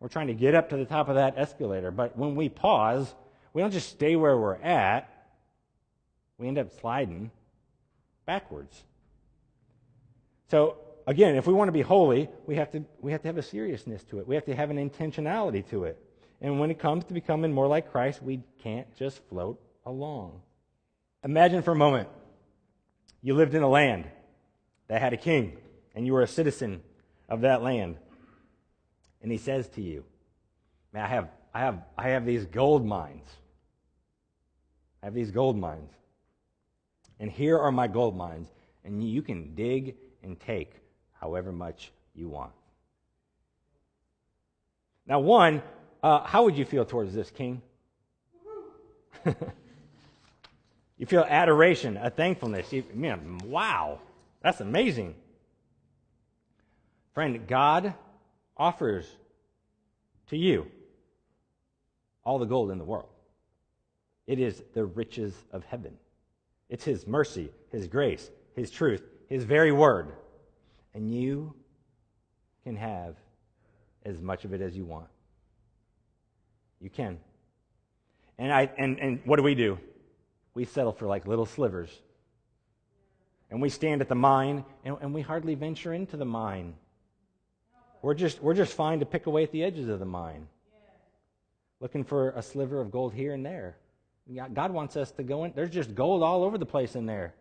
We're 0.00 0.08
trying 0.08 0.28
to 0.28 0.34
get 0.34 0.54
up 0.54 0.70
to 0.70 0.78
the 0.78 0.86
top 0.86 1.10
of 1.10 1.16
that 1.16 1.34
escalator. 1.36 1.90
But 1.90 2.16
when 2.16 2.36
we 2.36 2.48
pause, 2.48 3.12
we 3.52 3.60
don't 3.60 3.72
just 3.72 3.90
stay 3.90 4.16
where 4.16 4.38
we're 4.38 4.56
at, 4.62 5.10
we 6.38 6.48
end 6.48 6.56
up 6.56 6.72
sliding 6.80 7.30
backwards. 8.26 8.84
So, 10.50 10.76
again, 11.06 11.36
if 11.36 11.46
we 11.46 11.52
want 11.52 11.68
to 11.68 11.72
be 11.72 11.82
holy, 11.82 12.28
we 12.46 12.56
have 12.56 12.70
to, 12.72 12.84
we 13.00 13.12
have 13.12 13.22
to 13.22 13.28
have 13.28 13.38
a 13.38 13.42
seriousness 13.42 14.04
to 14.04 14.18
it. 14.18 14.28
We 14.28 14.34
have 14.34 14.44
to 14.46 14.54
have 14.54 14.70
an 14.70 14.76
intentionality 14.76 15.68
to 15.70 15.84
it. 15.84 15.98
And 16.40 16.60
when 16.60 16.70
it 16.70 16.78
comes 16.78 17.04
to 17.04 17.14
becoming 17.14 17.52
more 17.52 17.66
like 17.66 17.90
Christ, 17.90 18.22
we 18.22 18.42
can't 18.62 18.94
just 18.96 19.20
float 19.28 19.60
along. 19.86 20.40
Imagine 21.22 21.62
for 21.62 21.72
a 21.72 21.76
moment 21.76 22.08
you 23.22 23.34
lived 23.34 23.54
in 23.54 23.62
a 23.62 23.68
land 23.68 24.04
that 24.88 25.00
had 25.00 25.14
a 25.14 25.16
king, 25.16 25.56
and 25.94 26.04
you 26.06 26.12
were 26.12 26.22
a 26.22 26.28
citizen 26.28 26.82
of 27.28 27.40
that 27.42 27.62
land. 27.62 27.96
And 29.22 29.32
he 29.32 29.38
says 29.38 29.66
to 29.70 29.82
you, 29.82 30.04
Man, 30.92 31.02
I 31.02 31.08
have, 31.08 31.28
I 31.52 31.60
have, 31.60 31.82
I 31.96 32.08
have 32.10 32.26
these 32.26 32.44
gold 32.44 32.84
mines. 32.84 33.26
I 35.02 35.06
have 35.06 35.14
these 35.14 35.30
gold 35.30 35.56
mines. 35.56 35.90
And 37.24 37.32
here 37.32 37.58
are 37.58 37.72
my 37.72 37.86
gold 37.86 38.14
mines, 38.14 38.48
and 38.84 39.02
you 39.02 39.22
can 39.22 39.54
dig 39.54 39.96
and 40.22 40.38
take 40.38 40.74
however 41.18 41.52
much 41.52 41.90
you 42.14 42.28
want. 42.28 42.52
Now, 45.06 45.20
one, 45.20 45.62
uh, 46.02 46.20
how 46.24 46.44
would 46.44 46.54
you 46.54 46.66
feel 46.66 46.84
towards 46.84 47.14
this 47.14 47.30
king? 47.30 47.62
you 49.24 51.06
feel 51.06 51.24
adoration, 51.26 51.96
a 51.96 52.10
thankfulness. 52.10 52.70
You, 52.70 52.84
man, 52.92 53.38
wow, 53.46 54.00
that's 54.42 54.60
amazing. 54.60 55.14
Friend, 57.14 57.46
God 57.48 57.94
offers 58.54 59.06
to 60.28 60.36
you 60.36 60.66
all 62.22 62.38
the 62.38 62.44
gold 62.44 62.70
in 62.70 62.76
the 62.76 62.84
world. 62.84 63.08
It 64.26 64.38
is 64.38 64.62
the 64.74 64.84
riches 64.84 65.34
of 65.52 65.64
heaven. 65.64 65.96
It's 66.74 66.82
His 66.82 67.06
mercy, 67.06 67.50
His 67.70 67.86
grace, 67.86 68.32
His 68.56 68.68
truth, 68.68 69.00
His 69.28 69.44
very 69.44 69.70
word. 69.70 70.08
And 70.92 71.08
you 71.08 71.54
can 72.64 72.74
have 72.74 73.14
as 74.04 74.20
much 74.20 74.44
of 74.44 74.52
it 74.52 74.60
as 74.60 74.76
you 74.76 74.84
want. 74.84 75.06
You 76.80 76.90
can. 76.90 77.20
And, 78.38 78.52
I, 78.52 78.72
and, 78.76 78.98
and 78.98 79.20
what 79.24 79.36
do 79.36 79.44
we 79.44 79.54
do? 79.54 79.78
We 80.54 80.64
settle 80.64 80.90
for 80.90 81.06
like 81.06 81.28
little 81.28 81.46
slivers. 81.46 81.90
And 83.52 83.62
we 83.62 83.68
stand 83.68 84.00
at 84.00 84.08
the 84.08 84.16
mine, 84.16 84.64
and, 84.84 84.96
and 85.00 85.14
we 85.14 85.20
hardly 85.20 85.54
venture 85.54 85.92
into 85.92 86.16
the 86.16 86.24
mine. 86.24 86.74
We're 88.02 88.14
just, 88.14 88.42
we're 88.42 88.54
just 88.54 88.74
fine 88.74 88.98
to 88.98 89.06
pick 89.06 89.26
away 89.26 89.44
at 89.44 89.52
the 89.52 89.62
edges 89.62 89.88
of 89.88 90.00
the 90.00 90.06
mine, 90.06 90.48
looking 91.78 92.02
for 92.02 92.30
a 92.30 92.42
sliver 92.42 92.80
of 92.80 92.90
gold 92.90 93.14
here 93.14 93.32
and 93.32 93.46
there. 93.46 93.76
God 94.52 94.72
wants 94.72 94.96
us 94.96 95.10
to 95.12 95.22
go 95.22 95.44
in. 95.44 95.52
There's 95.54 95.70
just 95.70 95.94
gold 95.94 96.22
all 96.22 96.44
over 96.44 96.56
the 96.56 96.66
place 96.66 96.94
in 96.94 97.06
there. 97.06 97.34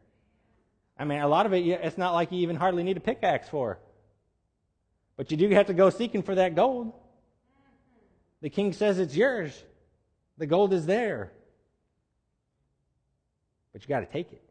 I 0.98 1.06
mean, 1.06 1.22
a 1.22 1.28
lot 1.28 1.46
of 1.46 1.54
it, 1.54 1.66
it's 1.66 1.98
not 1.98 2.14
like 2.14 2.32
you 2.32 2.40
even 2.40 2.56
hardly 2.56 2.84
need 2.84 2.98
a 2.98 3.02
pickaxe 3.02 3.50
for. 3.50 3.80
But 5.16 5.32
you 5.32 5.38
do 5.38 5.50
have 5.50 5.68
to 5.68 5.74
go 5.74 5.90
seeking 5.90 6.24
for 6.24 6.36
that 6.36 6.56
gold. 6.56 6.94
The 8.42 8.50
king 8.50 8.74
says 8.74 9.00
it's 9.00 9.16
yours. 9.16 9.64
The 10.38 10.46
gold 10.46 10.74
is 10.74 10.86
there. 10.86 11.32
But 13.72 13.82
you 13.82 13.88
got 13.88 14.02
to 14.02 14.06
take 14.06 14.32
it. 14.32 14.44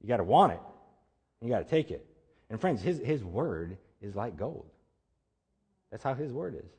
You 0.00 0.08
got 0.08 0.16
to 0.16 0.24
want 0.24 0.52
it. 0.52 0.60
You 1.40 1.50
got 1.50 1.58
to 1.58 1.64
take 1.64 1.90
it. 1.90 2.06
And 2.48 2.60
friends, 2.60 2.80
his, 2.82 2.98
his 2.98 3.22
word 3.22 3.76
is 4.00 4.14
like 4.14 4.36
gold. 4.36 4.66
That's 5.90 6.02
how 6.02 6.14
his 6.14 6.32
word 6.32 6.54
is. 6.56 6.70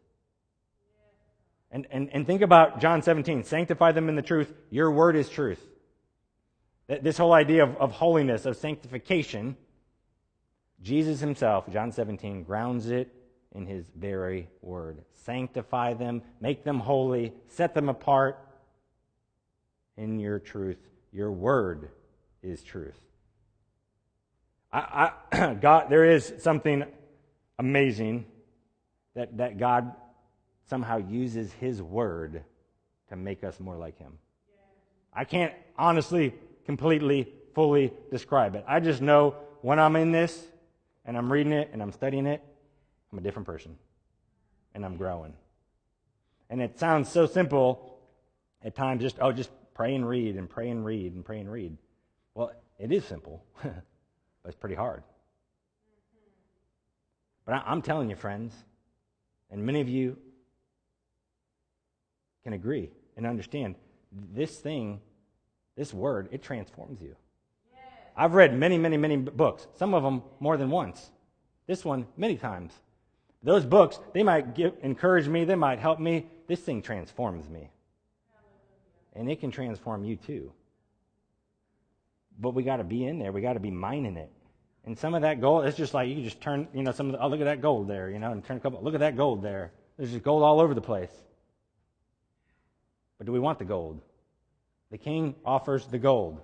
And, 1.76 1.88
and, 1.92 2.10
and 2.14 2.26
think 2.26 2.42
about 2.42 2.80
John 2.80 3.02
17 3.02 3.44
sanctify 3.44 3.92
them 3.92 4.08
in 4.08 4.16
the 4.16 4.22
truth. 4.22 4.54
Your 4.70 4.92
word 4.92 5.18
is 5.18 5.28
truth. 5.28 5.60
This 6.88 7.18
whole 7.18 7.34
idea 7.34 7.64
of, 7.64 7.76
of 7.76 7.92
holiness, 7.92 8.46
of 8.46 8.56
sanctification, 8.56 9.58
Jesus 10.82 11.20
himself, 11.20 11.70
John 11.70 11.92
17, 11.92 12.44
grounds 12.44 12.90
it 12.90 13.14
in 13.54 13.66
his 13.66 13.92
very 13.94 14.48
word. 14.62 15.04
Sanctify 15.26 15.96
them, 15.96 16.22
make 16.40 16.64
them 16.64 16.80
holy, 16.80 17.34
set 17.48 17.74
them 17.74 17.90
apart 17.90 18.40
in 19.98 20.18
your 20.18 20.40
truth. 20.40 20.80
Your 21.12 21.34
word 21.34 21.90
is 22.42 22.64
truth. 22.64 23.02
I, 24.72 25.12
I, 25.34 25.54
God, 25.62 25.88
there 25.90 26.06
is 26.06 26.36
something 26.38 26.86
amazing 27.60 28.28
that, 29.14 29.36
that 29.40 29.58
God 29.58 29.94
somehow 30.70 30.98
uses 30.98 31.52
his 31.54 31.82
word 31.82 32.44
to 33.10 33.16
make 33.16 33.44
us 33.44 33.60
more 33.60 33.76
like 33.76 33.98
him. 33.98 34.14
I 35.14 35.24
can't 35.24 35.54
honestly, 35.78 36.34
completely, 36.66 37.32
fully 37.54 37.94
describe 38.12 38.56
it. 38.56 38.66
I 38.68 38.80
just 38.80 39.02
know 39.02 39.36
when 39.62 39.80
I'm 39.80 39.96
in 39.96 40.12
this 40.12 40.46
and 41.06 41.18
I'm 41.18 41.32
reading 41.32 41.54
it 41.54 41.70
and 41.72 41.82
I'm 41.82 41.92
studying 41.92 42.26
it, 42.26 42.44
I'm 43.12 43.20
a 43.20 43.22
different 43.22 43.46
person 43.46 43.78
and 44.74 44.86
I'm 44.86 44.98
growing. 44.98 45.34
And 46.50 46.62
it 46.62 46.78
sounds 46.80 47.10
so 47.10 47.26
simple 47.26 47.98
at 48.64 48.76
times, 48.76 49.02
just, 49.02 49.18
oh, 49.22 49.32
just 49.32 49.52
pray 49.74 49.96
and 49.96 50.08
read 50.08 50.36
and 50.36 50.50
pray 50.50 50.70
and 50.70 50.84
read 50.84 51.14
and 51.14 51.24
pray 51.24 51.40
and 51.40 51.52
read. 51.52 51.78
Well, 52.34 52.52
it 52.80 52.92
is 52.92 53.06
simple, 53.06 53.44
but 53.64 53.74
it's 54.46 54.56
pretty 54.56 54.76
hard. 54.76 55.04
But 57.46 57.64
I'm 57.66 57.82
telling 57.82 58.10
you, 58.10 58.16
friends, 58.16 58.54
and 59.52 59.64
many 59.66 59.82
of 59.82 59.88
you 59.88 60.18
can 62.46 62.54
agree 62.54 62.90
and 63.18 63.26
understand 63.26 63.76
this 64.34 64.58
thing, 64.60 65.02
this 65.76 65.94
word, 65.94 66.30
it 66.32 66.44
transforms 66.44 67.02
you. 67.02 67.16
Yes. 67.74 67.82
I've 68.16 68.36
read 68.36 68.58
many, 68.58 68.78
many, 68.78 68.98
many 68.98 69.18
books, 69.18 69.68
some 69.76 69.94
of 69.94 70.04
them 70.04 70.22
more 70.40 70.56
than 70.56 70.70
once. 70.70 71.12
This 71.66 71.84
one, 71.84 72.06
many 72.16 72.38
times. 72.38 72.72
Those 73.42 73.66
books, 73.66 74.00
they 74.14 74.22
might 74.22 74.54
give, 74.54 74.74
encourage 74.84 75.28
me, 75.28 75.44
they 75.44 75.56
might 75.56 75.80
help 75.80 76.00
me. 76.00 76.28
This 76.48 76.60
thing 76.60 76.84
transforms 76.84 77.50
me. 77.50 77.72
And 79.16 79.30
it 79.30 79.40
can 79.40 79.50
transform 79.50 80.06
you 80.06 80.16
too. 80.16 80.52
But 82.40 82.54
we 82.54 82.64
got 82.64 82.78
to 82.78 82.84
be 82.84 83.06
in 83.06 83.18
there. 83.18 83.32
We 83.32 83.42
got 83.42 83.54
to 83.54 83.60
be 83.60 83.72
mining 83.72 84.18
it. 84.18 84.32
And 84.86 84.98
some 84.98 85.16
of 85.16 85.24
that 85.24 85.42
gold, 85.42 85.66
it's 85.66 85.78
just 85.78 85.96
like 85.96 86.10
you 86.10 86.22
just 86.22 86.40
turn, 86.42 86.68
you 86.74 86.84
know, 86.84 86.92
some 86.92 87.08
of 87.08 87.14
the, 87.14 87.24
oh, 87.24 87.28
look 87.28 87.40
at 87.40 87.46
that 87.46 87.62
gold 87.62 87.88
there, 87.88 88.12
you 88.12 88.20
know, 88.20 88.32
and 88.32 88.46
turn 88.46 88.58
a 88.58 88.60
couple, 88.60 88.84
look 88.84 88.94
at 88.94 89.00
that 89.00 89.18
gold 89.18 89.42
there. 89.42 89.72
There's 89.98 90.12
just 90.12 90.24
gold 90.24 90.44
all 90.44 90.60
over 90.60 90.76
the 90.76 90.82
place. 90.82 91.10
But 93.18 93.26
do 93.26 93.32
we 93.32 93.40
want 93.40 93.60
the 93.60 93.66
gold? 93.66 94.02
The 94.92 94.98
king 94.98 95.36
offers 95.46 95.86
the 95.88 96.00
gold. 96.00 96.40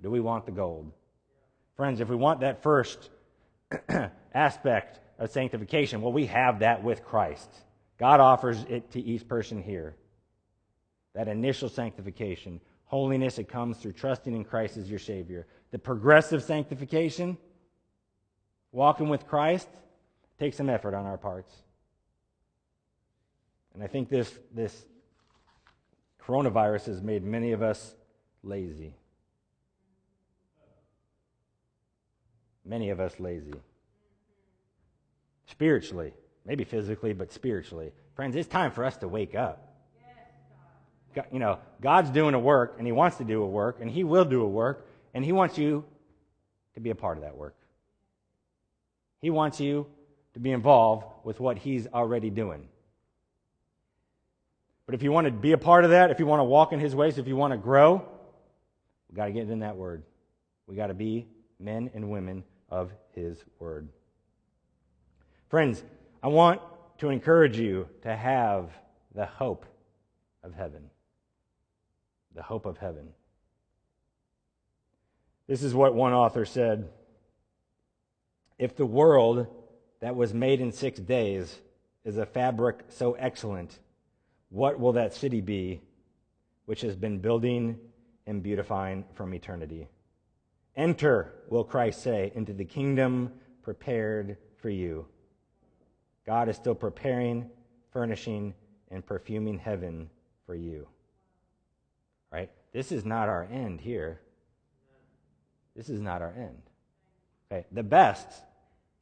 Do 0.00 0.10
we 0.10 0.20
want 0.20 0.46
the 0.46 0.52
gold? 0.52 0.92
Friends, 1.76 2.00
if 2.00 2.08
we 2.08 2.16
want 2.16 2.40
that 2.40 2.62
first 2.62 3.10
aspect 4.34 5.00
of 5.18 5.30
sanctification, 5.30 6.00
well, 6.00 6.12
we 6.12 6.26
have 6.26 6.60
that 6.60 6.82
with 6.82 7.04
Christ. 7.04 7.50
God 7.98 8.20
offers 8.20 8.64
it 8.68 8.90
to 8.92 9.00
each 9.00 9.26
person 9.28 9.62
here. 9.62 9.94
That 11.14 11.28
initial 11.28 11.68
sanctification. 11.68 12.60
Holiness, 12.84 13.38
it 13.38 13.48
comes 13.48 13.78
through 13.78 13.92
trusting 13.92 14.34
in 14.34 14.44
Christ 14.44 14.76
as 14.76 14.90
your 14.90 14.98
Savior. 14.98 15.46
The 15.70 15.78
progressive 15.78 16.42
sanctification, 16.42 17.38
walking 18.72 19.08
with 19.08 19.26
Christ, 19.26 19.68
takes 20.38 20.56
some 20.56 20.68
effort 20.68 20.94
on 20.94 21.06
our 21.06 21.16
parts. 21.16 21.52
And 23.74 23.82
I 23.82 23.86
think 23.86 24.08
this, 24.08 24.38
this 24.54 24.84
coronavirus 26.26 26.86
has 26.86 27.02
made 27.02 27.24
many 27.24 27.52
of 27.52 27.62
us 27.62 27.94
lazy. 28.42 28.94
Many 32.64 32.90
of 32.90 33.00
us 33.00 33.18
lazy. 33.18 33.54
Spiritually, 35.46 36.14
maybe 36.46 36.64
physically, 36.64 37.12
but 37.12 37.32
spiritually. 37.32 37.92
Friends, 38.14 38.36
it's 38.36 38.48
time 38.48 38.70
for 38.70 38.84
us 38.84 38.96
to 38.98 39.08
wake 39.08 39.34
up. 39.34 39.68
You 41.30 41.40
know, 41.40 41.58
God's 41.80 42.10
doing 42.10 42.34
a 42.34 42.38
work, 42.38 42.76
and 42.78 42.86
He 42.86 42.92
wants 42.92 43.18
to 43.18 43.24
do 43.24 43.42
a 43.42 43.46
work, 43.46 43.78
and 43.80 43.90
He 43.90 44.04
will 44.04 44.24
do 44.24 44.42
a 44.42 44.48
work, 44.48 44.86
and 45.12 45.24
He 45.24 45.32
wants 45.32 45.58
you 45.58 45.84
to 46.74 46.80
be 46.80 46.90
a 46.90 46.94
part 46.94 47.18
of 47.18 47.24
that 47.24 47.36
work. 47.36 47.56
He 49.20 49.28
wants 49.28 49.60
you 49.60 49.86
to 50.34 50.40
be 50.40 50.52
involved 50.52 51.04
with 51.24 51.38
what 51.38 51.58
He's 51.58 51.86
already 51.88 52.30
doing. 52.30 52.68
But 54.86 54.94
if 54.94 55.02
you 55.02 55.12
want 55.12 55.26
to 55.26 55.32
be 55.32 55.52
a 55.52 55.58
part 55.58 55.84
of 55.84 55.90
that, 55.90 56.10
if 56.10 56.18
you 56.18 56.26
want 56.26 56.40
to 56.40 56.44
walk 56.44 56.72
in 56.72 56.80
His 56.80 56.94
ways, 56.94 57.18
if 57.18 57.28
you 57.28 57.36
want 57.36 57.52
to 57.52 57.56
grow, 57.56 58.04
we've 59.08 59.16
got 59.16 59.26
to 59.26 59.32
get 59.32 59.48
in 59.48 59.60
that 59.60 59.76
Word. 59.76 60.02
we 60.66 60.76
got 60.76 60.88
to 60.88 60.94
be 60.94 61.26
men 61.58 61.90
and 61.94 62.10
women 62.10 62.44
of 62.68 62.90
His 63.14 63.42
Word. 63.58 63.88
Friends, 65.48 65.82
I 66.22 66.28
want 66.28 66.60
to 66.98 67.10
encourage 67.10 67.58
you 67.58 67.88
to 68.02 68.14
have 68.14 68.70
the 69.14 69.26
hope 69.26 69.66
of 70.42 70.54
heaven. 70.54 70.90
The 72.34 72.42
hope 72.42 72.66
of 72.66 72.78
heaven. 72.78 73.08
This 75.46 75.62
is 75.62 75.74
what 75.74 75.94
one 75.94 76.12
author 76.12 76.44
said 76.44 76.88
If 78.58 78.76
the 78.76 78.86
world 78.86 79.46
that 80.00 80.16
was 80.16 80.32
made 80.32 80.60
in 80.60 80.72
six 80.72 80.98
days 80.98 81.60
is 82.04 82.16
a 82.16 82.26
fabric 82.26 82.80
so 82.88 83.12
excellent, 83.12 83.78
what 84.52 84.78
will 84.78 84.92
that 84.92 85.14
city 85.14 85.40
be 85.40 85.80
which 86.66 86.82
has 86.82 86.94
been 86.94 87.18
building 87.18 87.78
and 88.26 88.42
beautifying 88.42 89.04
from 89.14 89.32
eternity? 89.32 89.88
Enter, 90.76 91.32
will 91.48 91.64
Christ 91.64 92.02
say, 92.02 92.30
into 92.34 92.52
the 92.52 92.64
kingdom 92.64 93.32
prepared 93.62 94.36
for 94.58 94.68
you. 94.68 95.06
God 96.26 96.50
is 96.50 96.56
still 96.56 96.74
preparing, 96.74 97.50
furnishing, 97.92 98.52
and 98.90 99.04
perfuming 99.04 99.58
heaven 99.58 100.10
for 100.44 100.54
you. 100.54 100.86
Right? 102.30 102.50
This 102.72 102.92
is 102.92 103.06
not 103.06 103.30
our 103.30 103.44
end 103.50 103.80
here. 103.80 104.20
This 105.74 105.88
is 105.88 106.00
not 106.00 106.20
our 106.20 106.32
end. 106.36 106.62
Okay? 107.50 107.64
The 107.72 107.82
best 107.82 108.28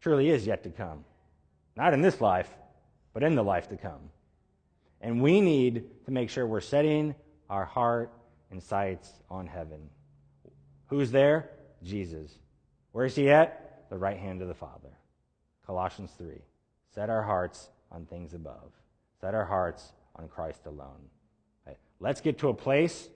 truly 0.01 0.31
is 0.31 0.47
yet 0.47 0.63
to 0.63 0.71
come. 0.71 1.05
Not 1.77 1.93
in 1.93 2.03
this 2.03 2.21
life, 2.21 2.49
but 3.13 3.25
in 3.25 3.35
the 3.35 3.45
life 3.45 3.69
to 3.69 3.77
come. 3.77 4.11
And 5.01 5.23
we 5.23 5.41
need 5.41 5.85
to 6.05 6.11
make 6.11 6.31
sure 6.31 6.47
we're 6.47 6.61
setting 6.61 7.15
our 7.49 7.65
heart 7.65 8.13
and 8.51 8.63
sights 8.63 9.11
on 9.31 9.47
heaven. 9.47 9.89
Who's 10.87 11.11
there? 11.11 11.51
Jesus. 11.83 12.39
Where 12.93 13.07
is 13.07 13.15
he 13.15 13.31
at? 13.31 13.89
The 13.91 13.99
right 13.99 14.19
hand 14.19 14.43
of 14.43 14.49
the 14.49 14.55
Father. 14.55 14.91
Colossians 15.67 16.11
3. 16.19 16.35
Set 16.95 17.09
our 17.09 17.23
hearts 17.23 17.71
on 17.91 18.07
things 18.07 18.35
above. 18.35 18.73
Set 19.21 19.35
our 19.35 19.45
hearts 19.45 19.93
on 20.17 20.29
Christ 20.29 20.67
alone. 20.67 21.09
Right. 21.67 21.79
Let's 22.01 22.21
get 22.21 22.39
to 22.39 22.49
a 22.49 22.55
place 22.55 23.09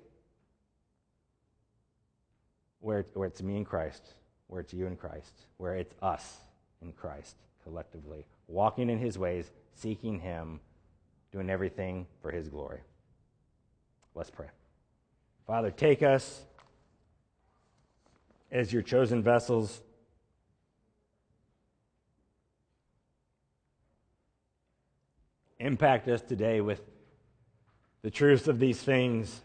where, 2.80 3.04
where 3.14 3.28
it's 3.28 3.42
me 3.42 3.56
and 3.56 3.66
Christ, 3.66 4.04
where 4.46 4.60
it's 4.60 4.72
you 4.72 4.86
and 4.86 4.98
Christ, 4.98 5.32
where 5.56 5.74
it's 5.76 5.94
us 6.02 6.36
in 6.82 6.92
Christ 6.92 7.36
collectively, 7.62 8.26
walking 8.46 8.90
in 8.90 8.98
his 8.98 9.18
ways, 9.18 9.50
seeking 9.74 10.20
him 10.20 10.60
doing 11.34 11.50
everything 11.50 12.06
for 12.22 12.30
His 12.30 12.48
glory. 12.48 12.78
Let's 14.14 14.30
pray. 14.30 14.46
Father, 15.48 15.72
take 15.72 16.00
us 16.00 16.44
as 18.52 18.72
your 18.72 18.82
chosen 18.82 19.20
vessels. 19.20 19.82
Impact 25.58 26.06
us 26.06 26.22
today 26.22 26.60
with 26.60 26.80
the 28.02 28.12
truth 28.12 28.46
of 28.46 28.60
these 28.60 28.80
things. 28.80 29.40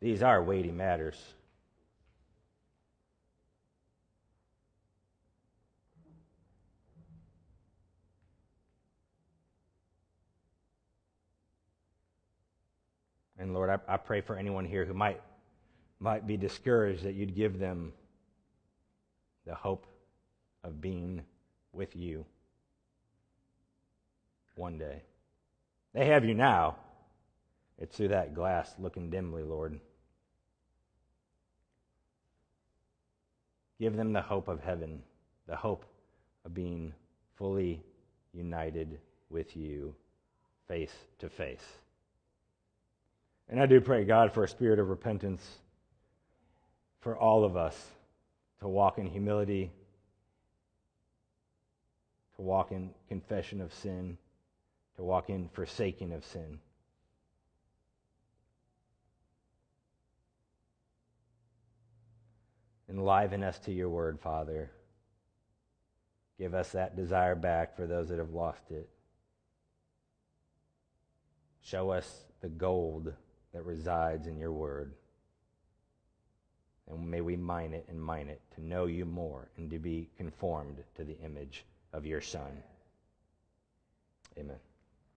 These 0.00 0.22
are 0.22 0.42
weighty 0.42 0.72
matters. 0.72 1.22
And 13.42 13.54
Lord, 13.54 13.70
I, 13.70 13.94
I 13.94 13.96
pray 13.96 14.20
for 14.20 14.36
anyone 14.36 14.64
here 14.64 14.84
who 14.84 14.94
might, 14.94 15.20
might 15.98 16.28
be 16.28 16.36
discouraged 16.36 17.02
that 17.02 17.14
you'd 17.14 17.34
give 17.34 17.58
them 17.58 17.92
the 19.44 19.54
hope 19.56 19.84
of 20.62 20.80
being 20.80 21.22
with 21.72 21.96
you 21.96 22.24
one 24.54 24.78
day. 24.78 25.02
They 25.92 26.06
have 26.06 26.24
you 26.24 26.34
now. 26.34 26.76
It's 27.80 27.96
through 27.96 28.08
that 28.08 28.32
glass 28.32 28.76
looking 28.78 29.10
dimly, 29.10 29.42
Lord. 29.42 29.80
Give 33.80 33.96
them 33.96 34.12
the 34.12 34.22
hope 34.22 34.46
of 34.46 34.62
heaven, 34.62 35.02
the 35.48 35.56
hope 35.56 35.84
of 36.44 36.54
being 36.54 36.94
fully 37.34 37.82
united 38.32 39.00
with 39.30 39.56
you 39.56 39.96
face 40.68 40.94
to 41.18 41.28
face. 41.28 41.81
And 43.52 43.60
I 43.60 43.66
do 43.66 43.82
pray, 43.82 44.04
God, 44.04 44.32
for 44.32 44.44
a 44.44 44.48
spirit 44.48 44.78
of 44.78 44.88
repentance 44.88 45.46
for 47.00 47.14
all 47.14 47.44
of 47.44 47.54
us 47.54 47.76
to 48.60 48.66
walk 48.66 48.96
in 48.96 49.04
humility, 49.04 49.70
to 52.36 52.40
walk 52.40 52.72
in 52.72 52.94
confession 53.10 53.60
of 53.60 53.74
sin, 53.74 54.16
to 54.96 55.02
walk 55.02 55.28
in 55.28 55.50
forsaking 55.52 56.14
of 56.14 56.24
sin. 56.24 56.60
Enliven 62.88 63.44
us 63.44 63.58
to 63.58 63.70
your 63.70 63.90
word, 63.90 64.18
Father. 64.18 64.70
Give 66.38 66.54
us 66.54 66.72
that 66.72 66.96
desire 66.96 67.34
back 67.34 67.76
for 67.76 67.86
those 67.86 68.08
that 68.08 68.18
have 68.18 68.32
lost 68.32 68.70
it. 68.70 68.88
Show 71.60 71.90
us 71.90 72.24
the 72.40 72.48
gold 72.48 73.12
that 73.52 73.64
resides 73.64 74.26
in 74.26 74.38
your 74.38 74.52
word. 74.52 74.92
And 76.88 77.10
may 77.10 77.20
we 77.20 77.36
mine 77.36 77.72
it 77.72 77.86
and 77.88 78.00
mine 78.00 78.28
it 78.28 78.40
to 78.54 78.64
know 78.64 78.86
you 78.86 79.04
more 79.04 79.48
and 79.56 79.70
to 79.70 79.78
be 79.78 80.08
conformed 80.16 80.82
to 80.96 81.04
the 81.04 81.16
image 81.24 81.64
of 81.92 82.06
your 82.06 82.20
Son. 82.20 82.62
Amen. 84.38 84.56